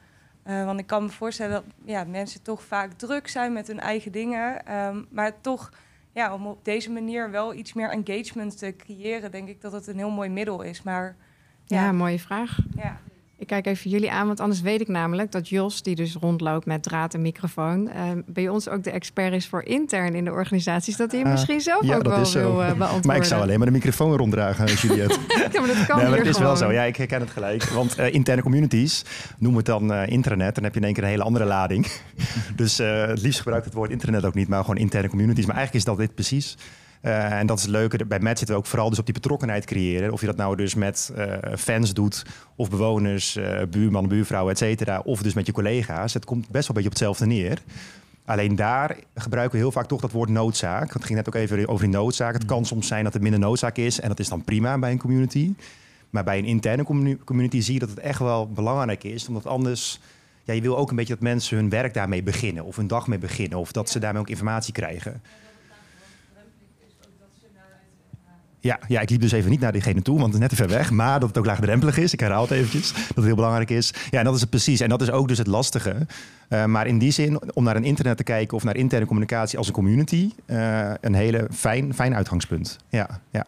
[0.42, 3.80] Eh, want ik kan me voorstellen dat ja, mensen toch vaak druk zijn met hun
[3.80, 4.66] eigen dingen.
[4.66, 5.72] Ehm, maar toch,
[6.12, 9.86] ja, om op deze manier wel iets meer engagement te creëren, denk ik dat het
[9.86, 10.82] een heel mooi middel is.
[10.82, 11.16] Maar
[11.64, 12.58] Ja, mooie vraag.
[12.76, 13.00] ja.
[13.40, 16.66] Ik kijk even jullie aan, want anders weet ik namelijk dat Jos, die dus rondloopt
[16.66, 20.30] met draad en microfoon, eh, bij ons ook de expert is voor intern in de
[20.30, 22.40] organisaties, dat hij Ah, misschien zelf ja, ook wel zo.
[22.40, 23.06] wil eh, beantwoorden.
[23.10, 25.18] Maar ik zou alleen maar de microfoon ronddragen, Juliette.
[25.52, 26.72] ja, maar dat kan nee, maar het is wel zo.
[26.72, 27.64] Ja, ik herken het gelijk.
[27.64, 29.04] Want eh, interne communities,
[29.38, 31.86] noem het dan eh, intranet, dan heb je in één keer een hele andere lading.
[32.56, 35.46] dus het liefst gebruik ik het woord internet ook niet, maar gewoon interne communities.
[35.46, 36.56] Maar eigenlijk is dat dit precies.
[37.00, 38.06] Eh, en dat is het leuke.
[38.06, 40.12] Bij Met zitten we ook vooral dus op die betrokkenheid creëren.
[40.12, 42.24] Of je dat nou dus met eh, fans doet,
[42.56, 45.00] of bewoners, eh buurman, buurvrouw, et cetera.
[45.04, 46.14] Of dus met je collega's.
[46.14, 47.62] Het komt best wel een beetje op hetzelfde neer.
[48.24, 50.92] Alleen daar gebruiken we heel vaak toch dat woord noodzaak.
[50.92, 52.32] Het ging net ook even over die noodzaak.
[52.32, 54.00] Het kan soms zijn dat er minder noodzaak is.
[54.00, 55.54] En dat is dan prima bij een community.
[56.10, 59.28] Maar bij een interne commu- community zie je dat het echt wel belangrijk is.
[59.28, 60.00] Omdat anders...
[60.44, 62.64] Ja, je wil ook een beetje dat mensen hun werk daarmee beginnen.
[62.64, 63.58] Of hun dag mee beginnen.
[63.58, 65.22] Of dat ze daarmee ook informatie krijgen.
[68.60, 70.56] Ja, ja, ik liep dus even niet naar diegene toe, want het is net te
[70.56, 70.90] ver weg.
[70.90, 72.12] Maar dat het ook laagdrempelig is.
[72.12, 72.92] Ik herhaal het eventjes.
[72.92, 73.94] Dat het heel belangrijk is.
[74.10, 74.80] Ja, en dat is het precies.
[74.80, 76.06] En dat is ook dus het lastige.
[76.48, 79.58] Eh, maar in die zin, om naar een internet te kijken of naar interne communicatie
[79.58, 82.78] als een community, eh, een hele fijn, fijn uitgangspunt.
[82.88, 83.46] Ja, ja.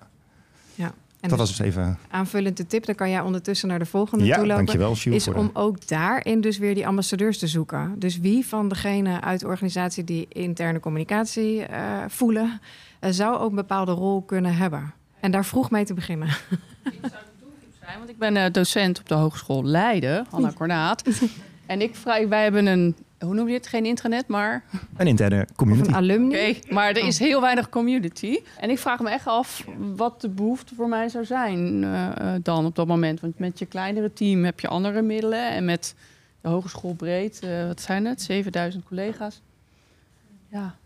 [0.74, 0.84] Ja.
[1.20, 1.98] En dat dus was dus even.
[2.10, 4.56] aanvullend de tip, dan kan jij ondertussen naar de volgende Ja, toe lopen.
[4.56, 7.94] dankjewel, Sjoerd, Is om ook daarin dus weer die ambassadeurs te zoeken.
[7.98, 12.60] Dus wie van degene uit de organisatie die interne communicatie eh, voelen,
[13.00, 14.92] zou ook een bepaalde rol kunnen hebben.
[15.22, 16.28] En daar vroeg mee te beginnen.
[17.80, 21.02] zijn, want ik ben eh, docent op de Hogeschool Leiden, Hanna Kornaat.
[21.66, 23.66] en ik vraag, wij hebben een, hoe noem je het?
[23.66, 24.64] Geen intranet, maar...
[24.96, 25.88] Een interne community.
[25.88, 26.50] Of een alumni.
[26.50, 28.38] Oké, maar er is heel weinig community.
[28.60, 29.64] En ik vraag me echt af
[29.94, 33.20] wat de behoefte voor mij zou zijn eh, eh, dan op dat moment.
[33.20, 35.50] Want met je kleinere team heb je andere middelen.
[35.50, 35.94] En met
[36.40, 38.22] de hogeschool breed, eh, wat zijn het?
[38.22, 39.40] 7000 collega's.
[40.48, 40.81] Ja, ik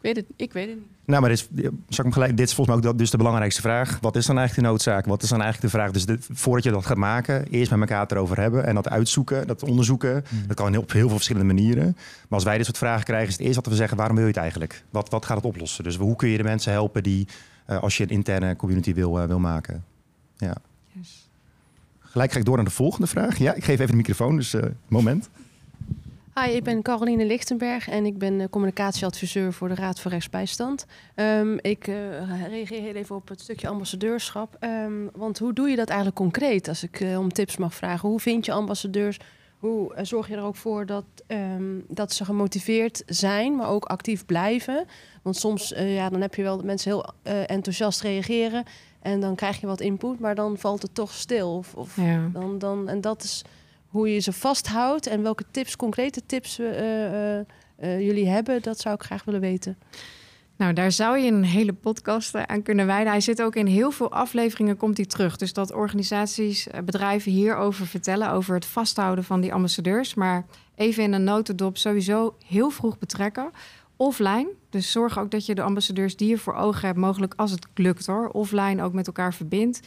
[0.00, 0.86] weet het, ik weet het niet.
[1.04, 3.10] Nou, maar dit is, zal ik hem gelijk, dit is volgens mij ook de- dus
[3.10, 3.98] de belangrijkste vraag.
[4.00, 5.06] Wat is dan eigenlijk de noodzaak?
[5.06, 5.90] Wat is dan eigenlijk de vraag?
[5.92, 8.88] Dus dit- voordat je dat gaat maken, eerst met elkaar het erover hebben en dat
[8.88, 10.24] uitzoeken, dat onderzoeken.
[10.46, 11.84] Dat kan op heel veel verschillende manieren.
[11.94, 14.24] Maar als wij dit soort vragen krijgen, is het eerst dat we zeggen: waarom wil
[14.24, 14.84] je het eigenlijk?
[14.90, 15.84] Wat, wat gaat het oplossen?
[15.84, 17.26] Dus hoe kun je de mensen helpen die,
[17.66, 19.84] eh, als je een interne community wil, eh, wil maken?
[20.36, 20.54] Ja.
[22.00, 23.38] Gelijk ga ik door naar de volgende vraag.
[23.38, 25.28] Ja, ik geef even de microfoon, dus eh, moment.
[26.34, 30.86] Hi, ik ben Caroline Lichtenberg en ik ben eh, communicatieadviseur voor de Raad voor Rechtsbijstand.
[31.14, 34.56] Ehm, ik eh, reageer heel even op het stukje ambassadeurschap.
[34.58, 38.08] Ehm, want hoe doe je dat eigenlijk concreet, als ik eh, om tips mag vragen?
[38.08, 39.18] Hoe vind je ambassadeurs?
[39.58, 44.26] Hoe zorg je er ook voor dat, ehm, dat ze gemotiveerd zijn, maar ook actief
[44.26, 44.84] blijven?
[45.22, 47.12] Want soms ja, dan heb je wel dat mensen heel
[47.46, 48.64] enthousiast reageren
[49.02, 51.56] en dan krijg je wat input, maar dan valt het toch stil.
[51.56, 52.30] Of, of Ja.
[52.32, 53.44] dan, dan, en dat is
[53.90, 58.62] hoe je ze vasthoudt en welke tips, concrete tips we, eh, eh, eh, jullie hebben,
[58.62, 59.78] dat zou ik graag willen weten.
[60.56, 63.12] Nou, daar zou je een hele podcast aan kunnen wijden.
[63.12, 65.36] Hij zit ook in heel veel afleveringen, komt hij terug.
[65.36, 70.14] Dus dat organisaties, bedrijven hierover vertellen, over het vasthouden van die ambassadeurs.
[70.14, 73.50] Maar even in een notendop, sowieso heel vroeg betrekken.
[73.96, 77.50] Offline, dus zorg ook dat je de ambassadeurs die je voor ogen hebt, mogelijk als
[77.50, 79.80] het lukt hoor, offline ook met elkaar verbindt.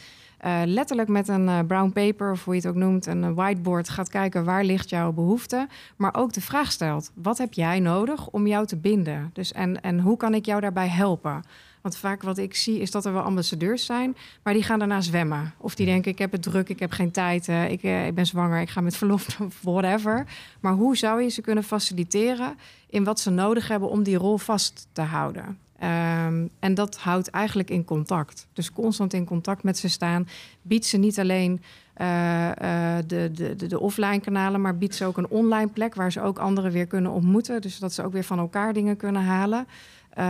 [0.44, 3.30] Eh, letterlijk met een eh, brown paper, of hoe je het ook noemt, een eh,
[3.34, 5.66] whiteboard gaat kijken waar ligt jouw behoefte.
[5.96, 9.30] Maar ook de vraag stelt, wat heb jij nodig om jou te binden?
[9.32, 11.42] Dus en, en hoe kan ik jou daarbij helpen?
[11.80, 15.00] Want vaak wat ik zie is dat er wel ambassadeurs zijn, maar die gaan daarna
[15.00, 15.54] zwemmen.
[15.58, 18.60] Of die denken, ik heb het druk, ik heb geen tijd, ik, ik ben zwanger,
[18.60, 20.26] ik ga met verlof of whatever.
[20.60, 22.54] Maar hoe zou je ze kunnen faciliteren
[22.90, 25.63] in wat ze nodig hebben om die rol vast te houden?
[25.84, 28.46] Ehm, en dat houdt eigenlijk in contact.
[28.52, 30.28] Dus constant in contact met ze staan.
[30.62, 31.62] Biedt ze niet alleen
[31.94, 36.12] eh, eh, de, de, de, offline kanalen, maar biedt ze ook een online plek waar
[36.12, 37.60] ze ook anderen weer kunnen ontmoeten.
[37.60, 39.66] Dus dat ze ook weer van elkaar dingen kunnen halen.
[40.10, 40.24] Eh,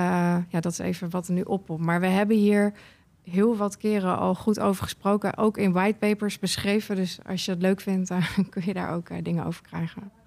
[0.48, 1.78] ja, dat is even wat er nu op.
[1.78, 2.72] Maar we hebben hier
[3.22, 5.36] heel wat keren al goed over gesproken.
[5.36, 6.96] Ook in whitepapers beschreven.
[6.96, 10.23] Dus als je het leuk vindt, dan kun je daar ook dingen over krijgen.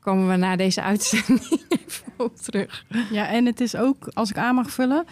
[0.00, 2.84] Komen we na deze uitzending even op terug.
[3.10, 5.04] Ja, en het is ook, als ik aan mag vullen,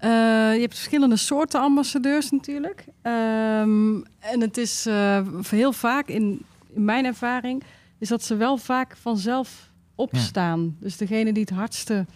[0.00, 0.10] eh,
[0.54, 2.84] je hebt verschillende soorten ambassadeurs natuurlijk.
[3.02, 6.42] Ehm, en het is eh, heel vaak, in,
[6.74, 7.62] in mijn ervaring,
[7.98, 10.76] is dat ze wel vaak vanzelf opstaan.
[10.80, 12.06] Dus degene die het hardste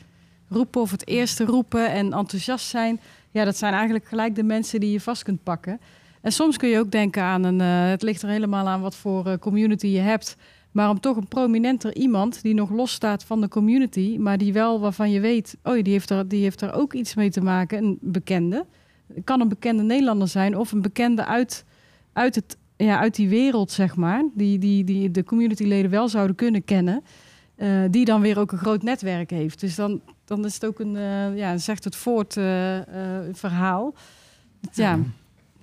[0.49, 3.01] roepen of het eerste roepen en enthousiast zijn,
[3.31, 5.81] ja, dat zijn eigenlijk gelijk de mensen die je vast kunt pakken.
[6.21, 8.97] En soms kun je ook denken aan een, eh, het ligt er helemaal aan wat
[8.97, 10.37] voor community je hebt.
[10.75, 14.53] Maar om toch een prominenter iemand die nog los staat van de community, maar die
[14.53, 17.41] wel waarvan je weet, oh, die heeft er, die heeft er ook iets mee te
[17.41, 18.67] maken, een bekende.
[19.15, 21.65] Het kan een bekende Nederlander zijn of een bekende uit
[22.15, 26.37] uit, het, ja, uit die wereld, zeg maar, die, die, die de communityleden wel zouden
[26.37, 27.03] kunnen kennen,
[27.55, 29.61] eh, die dan weer ook een groot netwerk heeft.
[29.61, 32.79] Dus dan, dan is het ook een, eh, ja, zegt het voort eh,
[33.33, 33.95] verhaal.
[34.73, 34.99] Ja,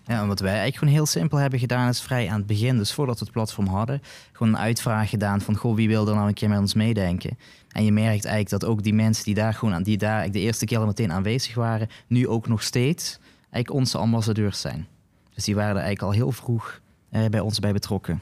[0.06, 2.93] en wat wij eigenlijk gewoon heel simpel hebben gedaan is vrij aan het begin, dus
[2.93, 6.28] voordat we het platform hadden, gewoon een uitvraag gedaan van goh, wie wil er nou
[6.28, 7.38] een keer met ons meedenken?
[7.72, 10.39] En je merkt eigenlijk dat ook die mensen die daar gewoon aan, die daar de
[10.39, 14.88] eerste keer al meteen aanwezig waren, nu ook nog steeds eigenlijk onze ambassadeurs zijn.
[15.34, 18.22] Dus die waren er eigenlijk al heel vroeg eh, bij ons bij betrokken.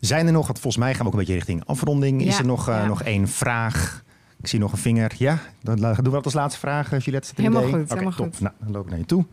[0.00, 2.20] Zijn er nog, want volgens mij gaan we ook een beetje richting afronding.
[2.22, 2.86] Is Ja, er nog, eh, ja.
[2.86, 4.04] nog één vraag?
[4.40, 5.12] Ik zie nog een vinger.
[5.18, 7.28] Ja, dan la- doen we dat als laatste vraag, eh, Juliette.
[7.28, 7.80] Zit er een Helemaal idee?
[7.80, 8.32] goed, Oké, helemaal top.
[8.32, 8.40] goed.
[8.40, 9.24] Nou, dan loop ik naar je toe.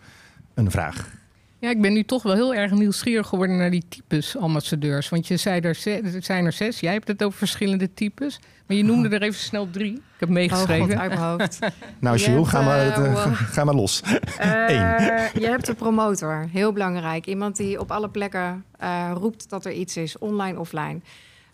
[0.54, 1.12] Een vraag.
[1.60, 5.10] Ja, ik ben nu toch wel heel erg nieuwsgierig geworden naar die types ambassadeurs.
[5.10, 5.78] Want je zei er,
[6.14, 6.80] er zijn er zes.
[6.80, 8.40] Jij hebt het over verschillende types.
[8.68, 9.94] Maar je noemde er even snel drie.
[9.94, 10.84] Ik heb meegeschreven.
[10.84, 11.60] Oh god, uit mijn hoofd.
[12.00, 14.02] Nou, Jules, ga, maar, eh, het, eh, ga maar los.
[14.02, 15.42] Eh, Eén.
[15.42, 17.26] je hebt de promotor, heel belangrijk.
[17.28, 21.00] Iemand die op alle plekken eh, roept dat er iets is, online, offline.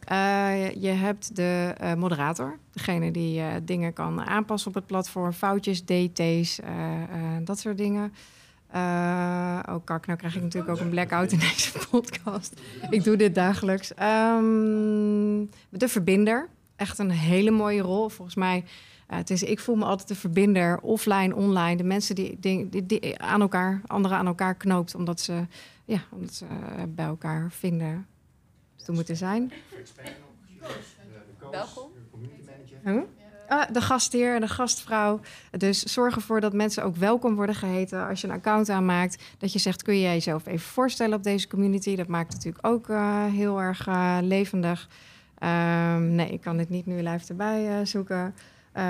[0.03, 5.31] Eh, je hebt de eh, moderator, degene die eh, dingen kan aanpassen op het platform,
[5.33, 6.69] foutjes, DT's, eh,
[7.03, 7.09] eh,
[7.43, 8.13] dat soort dingen.
[8.71, 12.61] Eh, oh kak, nou krijg ik natuurlijk ook een blackout in deze podcast.
[12.89, 13.93] Ik doe dit dagelijks.
[13.93, 18.09] Ehm, de verbinder, echt een hele mooie rol.
[18.09, 18.63] Volgens mij
[19.09, 21.75] eh, het is, ik voel me altijd de verbinder, offline, online.
[21.75, 25.45] De mensen die, die, die, die aan elkaar, anderen aan elkaar knoopt, omdat ze,
[25.85, 28.07] ja, omdat ze eh, bij elkaar vinden
[28.75, 29.51] te moeten zijn.
[31.51, 31.91] Welkom.
[32.83, 33.01] Huh?
[33.49, 35.19] Ah, de gastheer en de gastvrouw.
[35.51, 38.07] Dus zorg ervoor dat mensen ook welkom worden geheten.
[38.07, 41.47] Als je een account aanmaakt, dat je zegt: kun je jezelf even voorstellen op deze
[41.47, 41.95] community?
[41.95, 44.89] Dat maakt natuurlijk ook eh, heel erg eh, levendig.
[45.37, 48.35] Ehm, nee, ik kan dit niet nu live erbij eh, zoeken.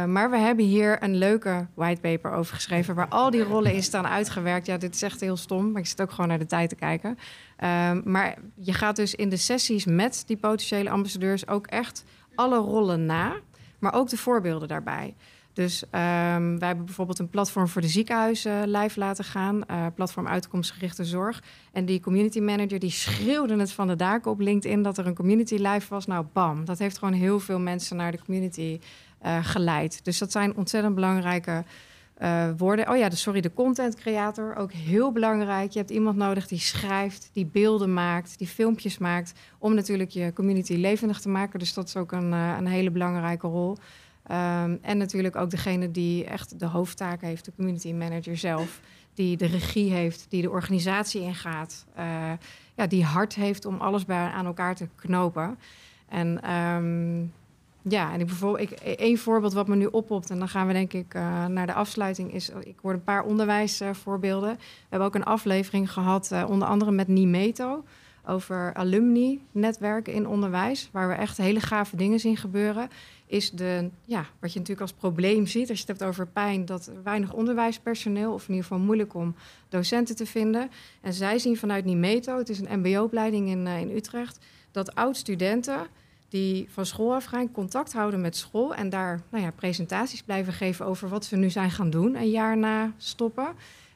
[0.08, 2.96] Maar we hebben hier een leuke whitepaper over geschreven...
[2.96, 4.66] waar al die rollen in staan uitgewerkt.
[4.66, 6.76] Ja, dit is echt heel stom, maar ik zit ook gewoon naar de tijd te
[6.76, 7.18] kijken.
[7.58, 11.48] Ehm, maar je gaat dus in de sessies met die potentiële ambassadeurs...
[11.48, 12.04] ook echt
[12.36, 13.34] alle rollen na,
[13.80, 15.16] maar ook de voorbeelden daarbij.
[15.54, 19.66] Dus ehm, wij hebben bijvoorbeeld een platform voor de ziekenhuizen live laten gaan.
[19.66, 21.44] eh, platform uitkomstgerichte zorg.
[21.72, 25.16] En die community manager die schreeuwde het van de daken op LinkedIn dat er een
[25.16, 26.06] community live was.
[26.06, 26.66] Nou, bam.
[26.66, 28.80] Dat heeft gewoon heel veel mensen naar de community
[29.20, 30.06] eh, geleid.
[30.06, 31.64] Dus dat zijn ontzettend belangrijke
[32.20, 32.90] eh, woorden.
[32.90, 34.56] Oh ja, de, sorry, de content creator.
[34.56, 35.72] Ook heel belangrijk.
[35.72, 39.34] Je hebt iemand nodig die schrijft, die beelden maakt, die filmpjes maakt.
[39.58, 41.60] Om natuurlijk je community levendig te maken.
[41.60, 43.78] Dus dat is ook een, eh, een hele belangrijke rol.
[44.24, 48.80] Ehm, en natuurlijk ook degene die echt de hoofdtaak heeft, de community manager zelf.
[49.14, 51.86] Die de regie heeft, die de organisatie ingaat.
[51.96, 52.32] eh,
[52.76, 55.60] ja, die hard heeft om alles bij, aan elkaar te knopen.
[56.10, 57.26] En ehm,
[57.82, 60.74] ja, en ik bijvoorbeeld, ik, één voorbeeld wat me nu oppopt, en dan gaan we
[60.74, 64.56] denk ik eh, naar de afsluiting, is ik hoor een paar onderwijsvoorbeelden.
[64.56, 67.84] we hebben ook een aflevering gehad, eh, onder andere met Nimeto,
[68.26, 72.90] over alumni-netwerken in onderwijs, waar we echt hele gave dingen zien gebeuren.
[73.26, 76.66] Is de, ja, wat je natuurlijk als probleem ziet, als je het hebt over pijn,
[76.66, 79.36] dat weinig onderwijspersoneel, of in ieder geval moeilijk om
[79.70, 80.70] docenten te vinden.
[81.02, 84.40] En zij zien vanuit Nimeto, het is een MBO-opleiding in, eh, in Utrecht,
[84.72, 85.88] dat oud-studenten
[86.30, 90.86] die van school afgaan, contact houden met school en daar nou ja, presentaties blijven geven
[90.86, 93.48] over wat ze nu zijn gaan doen, een jaar na stoppen.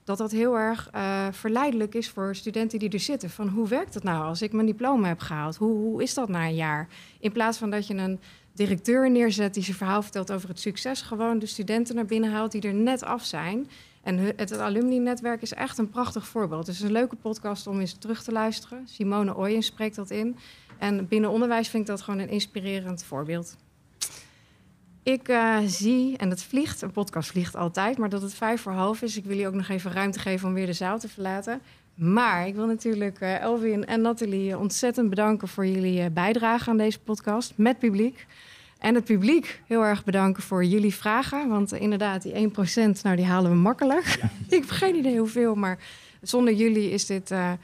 [0.04, 3.30] Dat dat heel erg eh, verleidelijk is voor studenten die er zitten.
[3.30, 5.56] Van hoe werkt het nou als ik mijn diploma heb gehaald?
[5.56, 6.88] Hoe, hoe is dat na een jaar?
[7.20, 8.20] In plaats van dat je een
[8.54, 12.52] directeur neerzet die zijn verhaal vertelt over het succes, gewoon de studenten naar binnen haalt
[12.52, 13.70] die er net af zijn.
[14.04, 16.68] En het alumni-netwerk is echt een prachtig voorbeeld.
[16.68, 18.88] Het is een leuke podcast om eens terug te luisteren.
[18.88, 20.38] Simone Ooyen spreekt dat in.
[20.78, 23.56] En binnen onderwijs vind ik dat gewoon een inspirerend voorbeeld.
[25.04, 28.72] Ik eh, zie, en het vliegt, een podcast vliegt altijd, maar dat het vijf voor
[28.72, 29.18] half is.
[29.18, 31.62] Ik wil jullie ook nog even ruimte geven om weer de zaal te verlaten.
[31.96, 37.00] Maar ik wil natuurlijk Elvin en Nathalie ontzettend bedanken voor jullie eh, bijdrage aan deze
[37.00, 38.26] podcast met publiek.
[38.80, 41.50] En het publiek heel erg bedanken voor jullie vragen.
[41.50, 44.06] Want inderdaad, die 1%, nou, die halen we makkelijk.
[44.50, 45.80] ik heb geen idee hoeveel, maar
[46.22, 47.58] zonder jullie is dit nou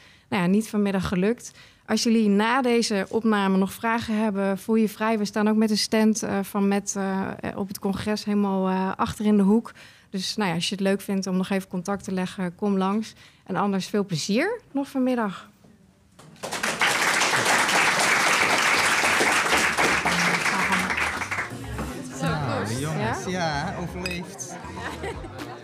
[0.44, 1.52] ja, niet vanmiddag gelukt.
[1.90, 5.18] Als jullie na deze opname nog vragen hebben, voel je vrij.
[5.18, 8.92] We staan ook met een stand eh, van met eh, op het congres helemaal eh,
[8.96, 9.72] achter in de hoek.
[10.10, 12.78] Dus nou ja, als je het leuk vindt om nog even contact te leggen, kom
[12.78, 13.14] langs.
[13.44, 15.50] En anders veel plezier nog vanmiddag.
[22.22, 23.30] Ah, de jongens, Ja?
[23.30, 24.56] ja, overleefd.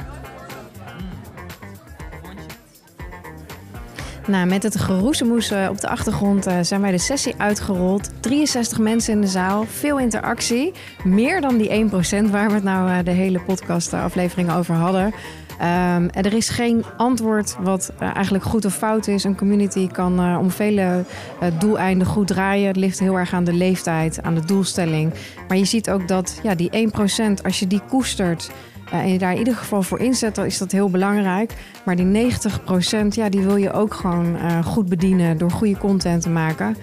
[4.27, 8.09] Nou, met het geroezemoes eh, op de achtergrond eh, zijn wij de sessie uitgerold.
[8.19, 10.73] 63 mensen in de zaal, veel interactie.
[11.03, 15.13] Meer dan die 1% waar we het nou eh, de hele podcastaflevering over hadden.
[15.59, 19.23] Ehm, er is geen antwoord wat eigenlijk goed of fout is.
[19.23, 21.03] Een community kan om vele
[21.59, 22.67] doeleinden goed draaien.
[22.67, 25.13] Het ligt heel erg aan de leeftijd, aan de doelstelling.
[25.47, 26.89] Maar je ziet ook dat ja, die
[27.39, 28.51] 1%, als je die koestert
[28.91, 31.53] en je daar in ieder geval voor inzet, dan is dat heel belangrijk.
[31.85, 36.29] Maar die 90%, ja, die wil je ook gewoon goed bedienen door goede content te
[36.29, 36.77] maken.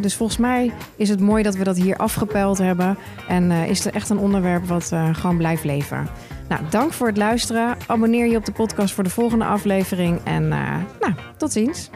[0.00, 2.98] dus volgens mij is het mooi dat we dat hier afgepeld hebben.
[3.28, 6.08] En is het echt een onderwerp wat gewoon blijft leven.
[6.48, 7.76] Nou, dank voor het luisteren.
[7.86, 10.20] Abonneer je op de podcast voor de volgende aflevering.
[10.24, 11.90] En nou, tot ziens.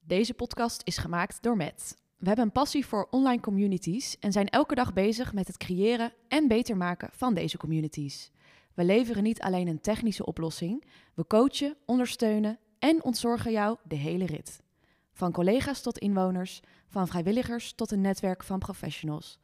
[0.00, 2.01] Deze podcast is gemaakt door Matt.
[2.22, 6.12] We hebben een passie voor online communities en zijn elke dag bezig met het creëren
[6.28, 8.30] en beter maken van deze communities.
[8.74, 14.26] We leveren niet alleen een technische oplossing, we coachen, ondersteunen en ontzorgen jou de hele
[14.26, 14.62] rit.
[15.12, 19.38] Van collega's tot inwoners, van vrijwilligers tot een netwerk van professionals.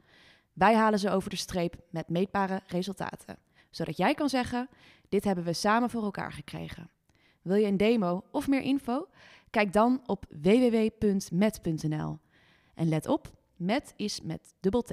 [0.53, 3.39] Wij halen ze over de streep met meetbare resultaten,
[3.70, 4.68] zodat jij kan zeggen:
[5.09, 6.91] dit hebben we samen voor elkaar gekregen.
[7.43, 9.09] Wil je een demo of meer info?
[9.51, 12.18] Kijk dan op www.met.nl.
[12.79, 14.93] En let op, met is met dubbel T.